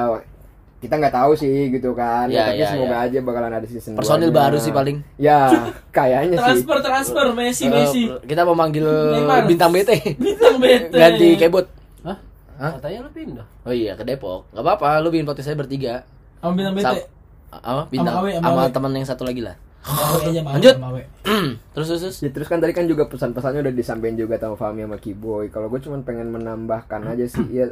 [0.77, 3.05] kita nggak tahu sih gitu kan Ya, tapi ya, semoga ya.
[3.05, 4.37] aja bakalan ada season Personil 2-nya.
[4.39, 4.97] baru sih paling.
[5.17, 5.49] ya
[5.97, 8.01] kayaknya sih Transfer transfer Messi Eh, Messi.
[8.23, 9.45] kita mau manggil Neymar.
[9.45, 9.89] bintang BT
[10.21, 10.93] Bintang bete.
[10.93, 11.65] ganti kebot
[12.03, 12.17] Hah?
[12.57, 12.71] Hah?
[12.77, 13.45] Katanya lu pindah.
[13.63, 16.05] oh iya ke Depok nggak apa-apa lu bikin podcast saya bertiga
[16.37, 17.09] Sama bintang Sa- bete.
[17.49, 19.57] apa bintang Sama sama sama teman yang satu lagi lah
[20.19, 20.51] aja mau.
[20.53, 20.75] Lanjut.
[20.75, 20.99] sama
[21.73, 24.83] terus terus terus Ya terus kan tadi kan juga pesan-pesannya udah disampaikan juga sama Fahmi
[24.83, 25.47] sama Kiboy.
[25.47, 27.71] Kalau gue cuma pengen menambahkan aja sih ya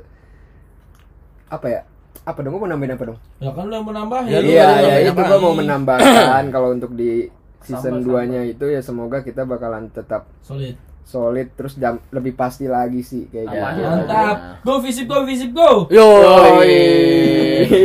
[1.48, 1.82] apa ya
[2.22, 2.52] apa dong?
[2.52, 3.20] Gua mau nambahin apa dong?
[3.38, 6.92] Ya kan lu yang menambah Ya, lu Iya, ya itu gua mau menambahkan kalau untuk
[6.92, 7.30] di
[7.62, 10.78] season Sambal, 2 nya itu ya semoga kita bakalan tetap Solid.
[11.04, 13.62] solid terus jam lebih pasti lagi sih kayak Ya.
[13.72, 13.86] gitu.
[13.86, 14.38] Mantap.
[14.62, 15.86] Go visip go visip go.
[15.88, 16.06] Yo.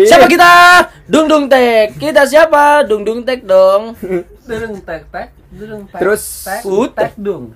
[0.04, 0.52] Siapa kita?
[1.04, 1.96] Dung Dung Tek.
[1.96, 2.80] Kita siapa?
[2.82, 3.92] Dung Dung Tek dong.
[4.48, 6.00] Dereng tek tek, dereng tek.
[6.00, 7.54] Terus, tek, tek dung.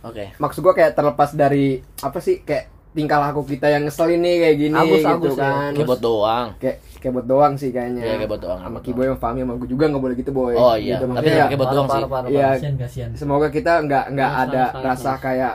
[0.00, 0.30] Oke.
[0.36, 4.56] Maksud gua kayak terlepas dari apa sih kayak tingkah laku kita yang ngeselin nih kayak
[4.56, 5.42] gini Agus, gitu Agus ya.
[5.42, 5.70] kan.
[5.74, 6.46] Kebot doang.
[6.56, 8.00] Kayak kebot doang sih kayaknya.
[8.00, 10.54] Iya, kebot doang, Sama Kiboy sama Fahmi sama gue juga nggak boleh gitu boy.
[10.54, 12.02] Oh iya, Gitu, tapi ya, kebot doang sih.
[12.30, 12.48] Iya.
[12.54, 13.10] Kasian kasian.
[13.12, 15.18] semoga kita nggak nggak Sama, ada sama, rasa sama.
[15.20, 15.54] kayak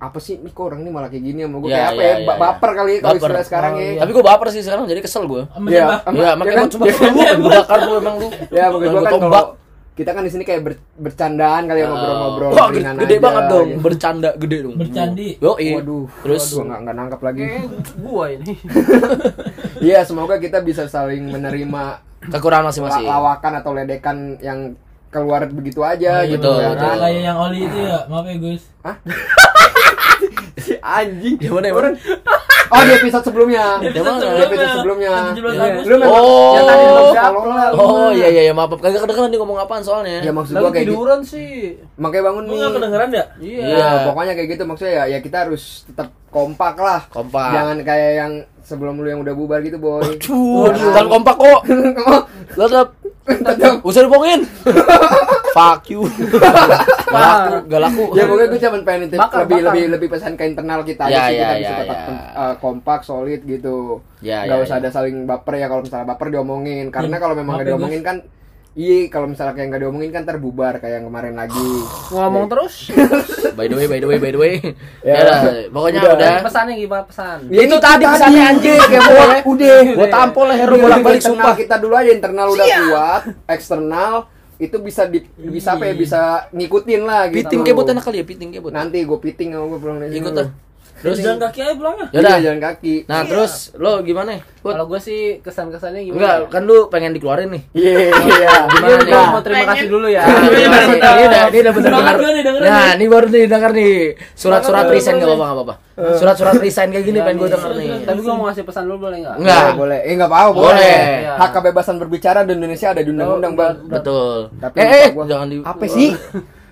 [0.00, 2.00] apa sih nih kok orang ini malah kayak gini sama gue Iya, kayak apa iya,
[2.00, 2.40] ya iya, ba- iya.
[2.40, 4.00] baper kali ya kalau istilah sekarang Oh, ya iya.
[4.00, 5.42] Tapi gue baper sih sekarang jadi kesel gue.
[5.44, 6.64] Iya, Iya, ya makanya kan?
[6.64, 6.96] gue coba lu
[7.36, 8.28] gue bakar lu emang lu.
[8.48, 9.44] ya gue kan tombak.
[9.44, 9.59] kalau
[10.00, 13.44] kita kan di sini kayak ber- bercandaan kali ya ngobrol-ngobrol Wah, ringan gede aja, banget
[13.46, 13.80] dong, gitu.
[13.80, 14.74] bercanda gede dong.
[14.74, 15.28] Bercandi.
[15.36, 17.42] Yo, Waduh, Terus gua nggak nggak nangkap lagi.
[17.44, 17.64] Eh,
[17.98, 18.54] gua ini.
[19.80, 21.82] Iya, semoga kita bisa saling menerima
[22.22, 23.00] kekurangan masing-masing.
[23.02, 24.76] lawakan atau ledekan yang
[25.08, 26.84] keluar begitu aja Oh, gitu betul, ya betul.
[26.86, 26.96] kan.
[27.00, 27.98] Kayak yang Oli itu ya.
[28.06, 28.64] Maaf ya guys.
[30.56, 31.36] Si anjing.
[31.38, 31.90] Yang mana, yang mana?
[32.70, 33.64] Oh, di episode sebelumnya.
[33.82, 35.10] Di episode sebelumnya.
[35.10, 35.62] Yang 17 Iya.
[35.66, 35.86] Agustus.
[35.86, 36.52] Lu memang Oh.
[36.54, 36.84] yang tadi
[37.72, 40.22] Oh iya iya iya maaf kagak kedengeran nih ngomong apaan soalnya.
[40.22, 40.94] Ya maksud gua kayak gitu.
[40.94, 41.78] tiduran sih.
[41.96, 42.58] Makanya bangun Lu nih.
[42.60, 43.24] nggak kedengeran ya?
[43.36, 43.64] Iya.
[43.66, 47.00] Iya, pokoknya kayak gitu maksudnya ya, ya kita harus tetap kompak lah.
[47.10, 47.50] Kompak.
[47.50, 49.98] Jangan kayak yang sebelum lu yang udah bubar gitu, boy.
[49.98, 51.60] Aduh, jangan kompak kok.
[52.50, 52.88] Tetap
[53.22, 53.80] Tetap.
[53.80, 54.40] usah dipongin.
[55.56, 56.06] Fuck you.
[56.06, 58.04] Gak laku, gak laku.
[58.14, 59.66] ya pokoknya gue cuma pengen nitip Bakar, lebih bakar.
[59.68, 62.14] lebih lebih pesan ke internal kita Ya, aja sih ya, kita bisa ya, tetap ya.
[62.32, 63.76] uh, kompak solid gitu
[64.20, 64.80] Ya, nggak ya, usah ya.
[64.80, 68.00] ada saling baper ya kalau misalnya baper diomongin karena Hmm, kalau memang nggak ya, diomongin
[68.00, 68.16] kan
[68.72, 71.70] iya kalau misalnya kayak nggak diomongin kan terbubar kayak yang kemarin lagi
[72.08, 72.88] Ngomong terus.
[73.58, 74.54] By the way, by the way, by the way.
[75.02, 75.10] Ya.
[75.10, 76.12] Ya, udah, pokoknya Udah.
[76.14, 76.32] udah.
[76.40, 77.38] Pesannya gimana pesan?
[77.46, 78.78] Ya, Itu tadi pesannya anjing.
[78.80, 81.54] kayak boleh udah Gua tampol leher lu Udah, bolak-balik internal sumpah.
[81.56, 84.12] kita dulu aja internal udah kuat eksternal
[84.56, 88.24] itu bisa di, bisa apa ya bisa ngikutin lah gitu Piting kebot enak kali ya,
[88.24, 88.70] piting kebot.
[88.70, 90.48] nanti gue piting sama gue pulang dari sini Ikut lah.
[91.00, 92.06] Terus jalan kaki aja pulangnya.
[92.08, 92.30] Ya udah.
[92.30, 94.36] Iya, jalan kaki Nah, terus lo gimana?
[94.60, 96.16] Kalau gue sih kesan-kesannya gimana?
[96.16, 96.46] Enggak, ya?
[96.46, 97.62] kan lu pengen dikeluarin nih.
[97.72, 99.08] iya iya Gimana Iya, nih?
[99.10, 100.20] gua mau terima kasih dulu ya.
[100.20, 100.68] Nah, ini Iya,
[101.24, 102.92] udah, ini udah bener nih, dengerin Nah, nih.
[102.94, 103.94] ini baru nih dengar nih.
[104.34, 106.14] Surat-surat Semangat resign gua enggak apa-apa, enggak apa-apa.
[106.16, 107.54] Surat-surat resign kayak gini Iya pengen gue nih.
[107.56, 107.90] denger nih.
[108.04, 109.36] Tapi gue mau ngasih pesan dulu boleh nggak?
[109.36, 109.64] Enggak.
[109.74, 109.98] Boleh.
[110.02, 110.68] Eh, enggak apa-apa, Boleh.
[110.68, 111.00] boleh.
[111.18, 111.32] Iya.
[111.34, 113.74] Hak kebebasan berbicara di Indonesia ada di undang-undang, Bang.
[113.86, 114.36] Betul.
[114.54, 115.24] Tapi eh, eh, gua.
[115.24, 116.10] jangan di Apa sih?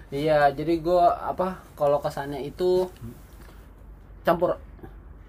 [0.08, 1.60] Iya, jadi gue apa?
[1.72, 2.88] Kalau kesannya itu
[4.28, 4.50] campur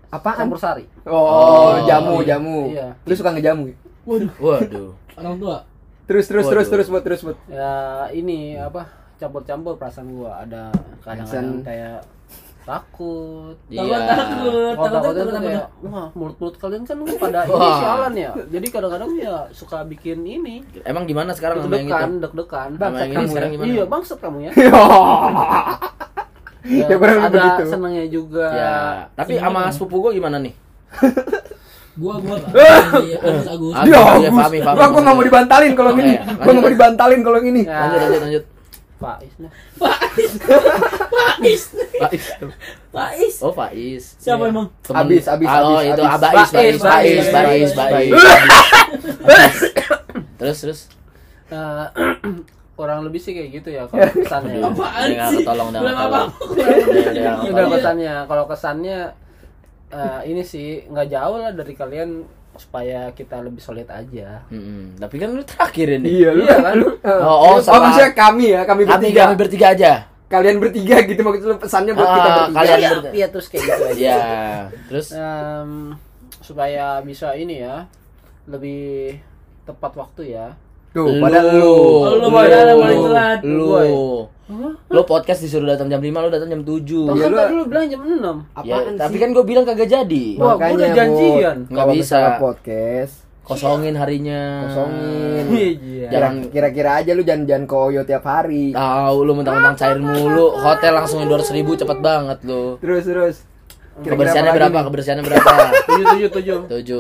[0.10, 0.38] Apaan?
[0.42, 0.86] campur sari.
[1.06, 2.28] Oh, Oh, jamu, iya.
[2.34, 2.60] jamu.
[2.68, 2.88] Iya.
[3.00, 3.70] Lu suka ngejamu?
[4.04, 4.90] Waduh, Waduh.
[5.16, 5.58] orang tua.
[6.04, 6.54] Terus, terus, Waduh.
[6.58, 7.38] terus, terus, buat, terus, buat.
[7.46, 7.72] Ya
[8.10, 8.90] ini apa?
[9.16, 12.02] Campur-campur perasaan gue ada kadang-kadang kayak
[12.66, 13.54] takut.
[13.68, 13.82] Iya.
[13.86, 15.46] Takut, takut, Kalau takut, takut takut, itu takut.
[15.46, 18.32] kayak, wah mulut-mulut kalian kan pada ini sialan ya.
[18.50, 22.70] Jadi kadang-kadang ya suka bikin ini Emang gimana sekarang deg-degan, deg-degan.
[22.74, 23.54] Ini kamu sekarang ya?
[23.54, 23.70] gimana?
[23.70, 24.52] Iya, bangsat kamu ya.
[26.62, 27.64] Ya, kurang lebih ada begitu.
[27.70, 28.48] senangnya juga.
[28.52, 28.76] Ya,
[29.14, 30.54] tapi sama sepupu gue gimana nih?
[31.96, 33.46] Gua gua Agus Agus.
[33.48, 33.74] Agus.
[33.84, 34.76] Dia, Iya, Fahmi, Fahmi.
[34.76, 36.14] Gua, gua nggak mau dibantalin kalau ini.
[36.16, 37.62] Gua nggak mau dibantalin kalau ini.
[37.64, 38.44] Ya, Lanjut, lanjut, lanjut.
[39.00, 39.52] Faiz nih.
[39.80, 40.32] Faiz.
[41.40, 41.64] Faiz.
[41.96, 42.24] Faiz.
[42.92, 43.36] Faiz.
[43.40, 44.04] Oh, Faiz.
[44.18, 44.68] Siapa emang?
[44.84, 46.04] Temen- Abis, abis, Oh, abis, itu.
[46.04, 48.12] Abais, Bais, Bais, Bais, Bais,
[49.24, 49.56] Bais.
[50.36, 50.80] Terus, terus.
[52.80, 54.64] Kurang lebih sih kayak gitu ya kalau kesannya.
[54.64, 55.44] Apaan nggak sih?
[55.44, 55.52] apa?
[55.52, 55.70] ketolong.
[55.70, 55.84] Udah,
[57.12, 57.72] Udah ketolong.
[57.76, 58.14] kesannya.
[58.24, 58.98] Kalau kesannya
[59.90, 62.10] eh, ini sih nggak jauh lah dari kalian
[62.56, 64.44] supaya kita lebih solid aja.
[64.48, 64.96] Mm-mm.
[64.96, 66.08] Tapi kan lu terakhir ini.
[66.18, 66.74] Iya, lu Iya kan?
[66.74, 66.88] lu.
[66.94, 67.80] eh, Oh, oh, oh, salah.
[67.86, 69.22] maksudnya kami ya, kami Kami, bertiga.
[69.22, 69.92] kami bertiga aja.
[70.28, 72.56] Kalian bertiga gitu maksud lu pesannya buat Ah, kita bertiga.
[72.56, 73.96] kalian Iya, ber- iya terus kayak gitu aja.
[73.98, 74.20] Iya.
[74.86, 75.72] Terus Em,
[76.40, 77.88] supaya bisa ini ya
[78.46, 79.18] lebih
[79.64, 80.48] tepat waktu ya.
[80.90, 81.76] Tuh, pada lu.
[82.02, 83.40] Oh, lu pada paling telat.
[83.42, 83.66] Lu.
[83.68, 83.98] Gua ya?
[84.90, 86.82] Lu podcast disuruh datang jam 5, lu datang jam 7.
[87.06, 88.36] Toh Iya, kan lu- tadi lu bilang jam 6.
[88.66, 89.20] Ya, Apaan tapi sih?
[89.20, 90.26] kan gue bilang kagak jadi.
[90.36, 91.58] Wah, gua udah Makanya, janjian.
[91.60, 92.20] Bud, Nggak kalau bisa.
[92.40, 94.42] podcast Kosongin harinya.
[94.64, 95.44] kosongin.
[95.50, 96.08] Iya.
[96.08, 98.66] Jangan- Jangan kira-kira aja lu jangan-jangan ke Oyo tiap hari.
[98.72, 100.54] Tahu lu mentang-mentang cair mulu.
[100.56, 102.78] Hotel langsung 200 ribu cepet banget lu.
[102.78, 103.36] Terus terus.
[104.00, 104.76] Kira-kira Kebersihannya apa lagi berapa?
[104.76, 104.86] nih?
[104.88, 105.52] Kebersihannya berapa?
[105.82, 106.60] Tujuh tujuh tujuh.
[106.70, 107.00] Tujuh.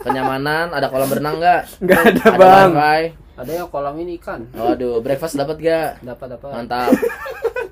[0.00, 1.60] Kenyamanan, ada kolam berenang nggak?
[1.78, 2.70] Nggak ada, Ada Bang.
[2.72, 3.04] wifi.
[3.32, 4.40] Ada yang kolam ini ikan.
[4.50, 5.88] Waduh, breakfast dapat gak?
[6.00, 6.48] Dapat dapat.
[6.52, 6.90] Mantap.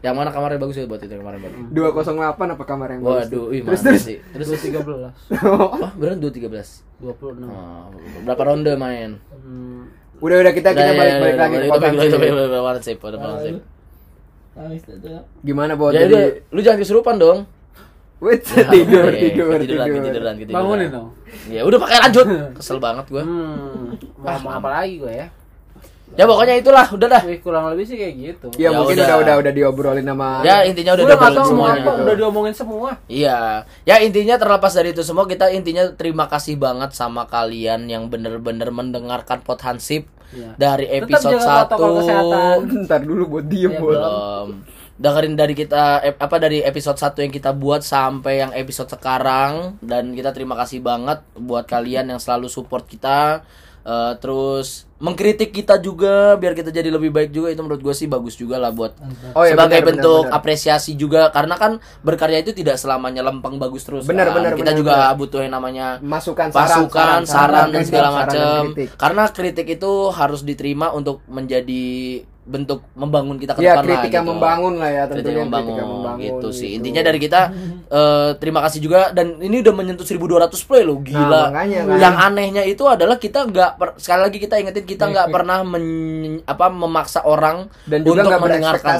[0.00, 1.56] Yang mana kamarnya bagus ya buat itu yang kemarin baru?
[1.92, 2.16] 208
[2.56, 3.28] apa kamar yang bagus?
[3.28, 4.02] Waduh, ih Terus terus.
[4.02, 4.16] sih.
[4.32, 5.12] Terus Terus tiga belas,
[5.44, 6.88] oh, 213.
[6.96, 7.48] dua puluh enam.
[7.48, 7.84] Oh,
[8.24, 9.20] berapa ronde main?
[9.28, 11.68] Hmm, Udah udah kita kita Udah, ya, balik-balik ya, lagi ya, ke
[13.20, 13.60] Ah, lu.
[14.50, 15.08] Nangis itu.
[15.42, 17.38] Gimana buat Ya jadi udah, lu jangan kesurupan dong.
[18.20, 19.80] Wait, tidur, Iya, tidur, ketiduran, tidur.
[19.98, 20.54] ketiduran, ketiduran.
[20.54, 21.08] Bangunin dong.
[21.48, 22.26] Ya udah pakai lanjut.
[22.52, 23.22] Kesel banget gua.
[23.22, 25.28] Hmm, mau ngomong apa lagi gue ya?
[26.10, 27.22] Ya pokoknya itulah, udah dah.
[27.22, 28.46] Wih, kurang lebih sih kayak gitu.
[28.54, 29.06] Ya, Ya mungkin udah.
[29.06, 31.80] udah udah udah diobrolin sama Ya intinya udah Udah diobrolin mau semuanya.
[31.80, 32.90] apa, udah diomongin semua.
[33.06, 33.38] Iya,
[33.84, 38.68] ya intinya terlepas dari itu semua kita intinya terima kasih banget sama kalian yang bener-bener
[38.68, 40.54] mendengarkan pot hansip Iya.
[40.56, 42.56] dari Tetap episode jaga protokol 1 kesehatan.
[42.84, 44.46] Ntar dulu buat diem Ya, belum
[45.00, 50.12] dengerin dari kita apa dari episode 1 yang kita buat sampai yang episode sekarang dan
[50.12, 53.40] kita terima kasih banget buat kalian yang selalu support kita
[53.80, 58.04] Eh, terus mengkritik kita juga biar kita jadi lebih baik juga itu menurut gue sih
[58.04, 58.92] bagus juga lah buat
[59.32, 60.36] Oh, iya, sebagai benar, bentuk benar.
[60.36, 61.72] apresiasi juga karena kan
[62.04, 64.36] berkarya itu tidak selamanya lempeng bagus terus Benar, kan.
[64.36, 65.16] benar, kita benar, juga benar.
[65.16, 68.62] butuh yang namanya Masukan saran, masukan, saran, dan segala saran dan macam.
[68.68, 68.88] kritik.
[69.00, 71.84] Karena kritik itu harus diterima untuk menjadi
[72.50, 74.30] bentuk membangun kita ke Iya, depan kritik lah, gitu.
[74.34, 76.66] membangun lah ya, tentunya yang membangun, kritik yang membangun, gitu sih.
[76.66, 76.76] gitu.
[76.82, 77.40] Intinya dari kita
[77.86, 81.22] eh, terima kasih juga dan ini udah menyentuh 1200 play loh, gila.
[81.22, 81.96] Nah, makanya kan.
[82.02, 83.70] Yang anehnya itu adalah kita nggak
[84.02, 88.42] sekali lagi kita ingetin kita nggak pernah men- apa memaksa orang Dan juga untuk nggak
[88.42, 88.98] mendengarkan.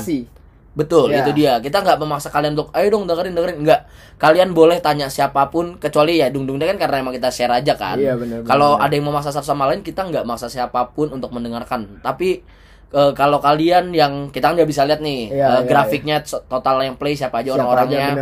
[0.70, 1.26] Betul, Ya.
[1.26, 1.58] itu dia.
[1.58, 3.58] Kita nggak memaksa kalian untuk, ayo dong dengerin dengerin.
[3.66, 3.90] Enggak.
[4.22, 7.74] Kalian boleh tanya siapa pun, kecuali ya dung dung kan karena emang kita share aja
[7.74, 7.98] kan.
[7.98, 8.14] Iya,
[8.46, 11.98] Kalau ada yang memaksa satu sama lain, kita nggak maksa siapa pun untuk mendengarkan.
[12.00, 12.46] Tapi
[12.90, 16.80] eh, kalau kalian yang kita nggak bisa lihat nih Iya, eh, iya, grafiknya so- total
[16.80, 18.14] yang play siapa aja orang-orangnya.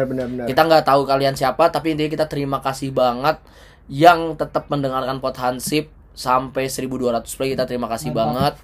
[0.44, 3.40] Kita nggak tahu kalian siapa, tapi intinya kita terima kasih banget
[3.88, 8.58] yang tetap mendengarkan pot hansip sampai 1200 play kita terima kasih banget.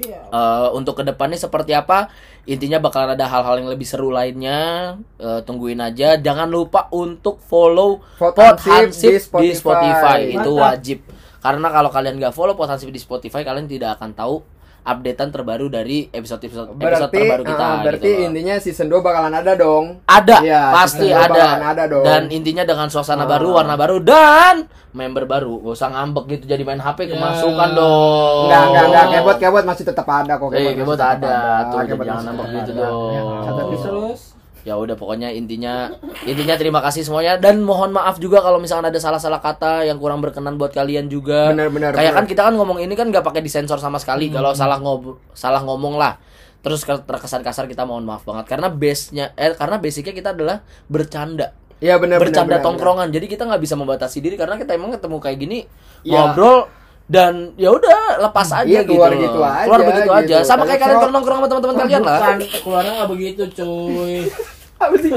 [0.00, 2.08] Eh, untuk ke depannya seperti apa?
[2.46, 4.96] Intinya bakalan ada hal-hal yang lebih seru lainnya.
[5.18, 6.16] Eh, tungguin aja.
[6.16, 10.18] Jangan lupa untuk follow Pot Pot Hansip Hansip di di Spotify, Spotify.
[10.32, 10.64] itu Mantap.
[10.64, 10.98] wajib.
[11.40, 14.40] Karena kalau kalian nggak follow Pot Hansip di Spotify kalian tidak akan tahu
[14.82, 18.26] updatean terbaru dari episode-episode episode Berarti, terbaru kita ah, berarti gitu loh.
[18.26, 19.84] intinya season 2 bakalan ada dong.
[20.04, 21.44] ada Iya, pasti ada.
[21.58, 22.02] ada dong.
[22.02, 23.28] dan intinya dengan suasana Ah.
[23.28, 27.14] baru warna baru dan member baru gak usah ngambek gitu jadi main HP Ya.
[27.14, 29.04] kemasukan dong Enggak, enggak, enggak.
[29.12, 30.46] Kebot, kebot masih tetap ada kok.
[30.46, 30.52] Oh.
[30.52, 31.36] Eh, kebot tetap ada.
[31.68, 32.82] Tuh, Kebot jangan tetap gitu ada.
[32.82, 33.12] dong.
[33.12, 34.20] Ya, terus.
[34.60, 35.88] Ya udah pokoknya intinya
[36.22, 37.40] intinya terima kasih semuanya.
[37.40, 41.50] Dan mohon maaf juga kalau misalkan ada salah-salah kata yang kurang berkenan buat kalian juga.
[41.50, 42.18] Benar, benar, kayak benar.
[42.20, 44.28] kan kita kan ngomong ini kan nggak pakai disensor sama sekali.
[44.28, 46.20] Kalau salah ngob salah ngomong lah.
[46.60, 48.44] Terus ke- terkesan kasar kita mohon maaf banget.
[48.44, 51.56] Karena base nya eh karena basicnya kita adalah bercanda.
[51.80, 52.28] Iya, benar, benar.
[52.28, 53.08] bercanda benar, tongkrongan.
[53.08, 55.58] Jadi kita nggak bisa membatasi diri karena kita emang ketemu kayak gini
[56.04, 56.36] Iya.
[56.36, 56.68] ngobrol
[57.10, 60.46] dan ya udah lepas aja Iya, gitu keluar gitu aja, keluar begitu aja gitu.
[60.46, 64.14] sama Tapi kayak kalian kalau- nongkrong sama teman-teman kalian lah Bukan, keluarnya nggak begitu cuy.
[64.80, 65.10] Apa sih?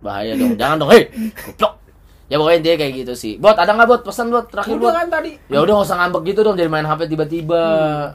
[0.00, 0.54] Bahaya dong.
[0.56, 0.90] Jangan dong.
[0.90, 1.02] Hei.
[1.44, 1.74] Goblok.
[2.24, 3.32] Ya pokoknya intinya kayak gitu sih.
[3.36, 4.00] Bot, ada nggak bot?
[4.02, 4.94] Pesan bot terakhir Udah bot.
[4.94, 5.30] kan tadi.
[5.50, 7.64] Ya udah nggak usah ngambek gitu dong jadi main HP tiba-tiba.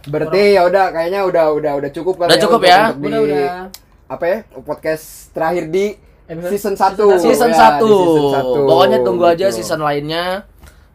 [0.01, 2.79] Berarti ya udah kayaknya udah udah udah cukup kali Udah cukup ya?
[2.89, 3.53] untuk di- Udah udah.
[4.07, 4.37] apa ya?
[4.57, 6.97] Podcast terakhir di season 1.
[7.17, 7.85] Season Ya, 1.
[7.85, 8.61] di season satu.
[8.65, 9.61] Pokoknya tunggu aja Gitu.
[9.61, 10.43] season lainnya.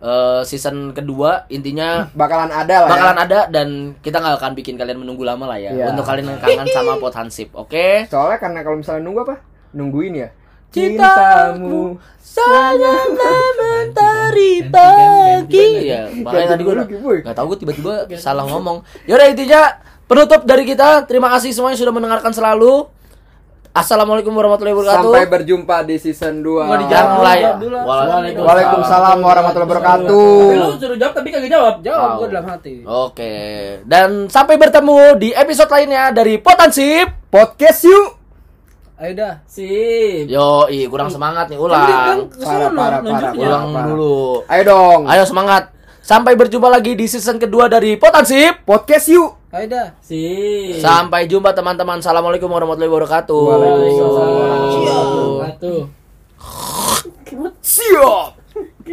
[0.01, 3.25] Eh, season kedua intinya bakalan ada lah bakalan ya.
[3.29, 3.69] ada dan
[4.01, 5.93] kita nggak akan bikin kalian menunggu lama lah ya Iya.
[5.93, 9.37] untuk kalian yang kangen sama pot hansip oke Soalnya karena kalau misalnya nunggu apa?
[9.77, 10.29] Nungguin ya.
[10.73, 16.75] Cintamu sangatlah mentari pagi ya makanya tadi gue
[17.21, 19.69] nggak tahu gue tiba-tiba salah ngomong yaudah intinya
[20.07, 22.89] penutup dari kita terima kasih semuanya sudah mendengarkan selalu
[23.71, 26.59] assalamualaikum warahmatullahi wabarakatuh Sampai berjumpa di season 2.
[26.61, 27.55] Nggak dijawab.
[27.57, 27.77] dulu.
[27.79, 28.43] Waalaikumsalam.
[28.43, 30.27] Waalaikumsalam warahmatullahi wabarakatuh.
[30.37, 31.75] Tapi lu suruh jawab tapi kagak jawab.
[31.81, 32.17] Jawab Wow.
[32.17, 32.75] gue dalam hati.
[32.83, 33.35] oke
[33.85, 38.09] dan sampai bertemu di episode lainnya dari Potensip Podcast yuk.
[38.97, 39.35] Ayo dah.
[39.47, 40.29] Sip.
[40.29, 43.33] yo kurang semangat nih Kan ulang ke Parah, parah, parah.
[43.33, 45.01] ulang dulu Ayo dong.
[45.07, 45.73] ayo semangat
[46.11, 49.31] sampai berjumpa lagi di season kedua dari Potensip Podcast yuk.
[49.55, 49.95] Ayo dah.
[50.03, 50.83] Sip.
[50.83, 52.03] Sampai jumpa teman-teman.
[52.03, 53.39] Assalamualaikum warahmatullahi wabarakatuh.
[53.47, 55.31] Waalaikumsalam.
[55.39, 55.75] Satu.
[57.63, 58.40] Siap.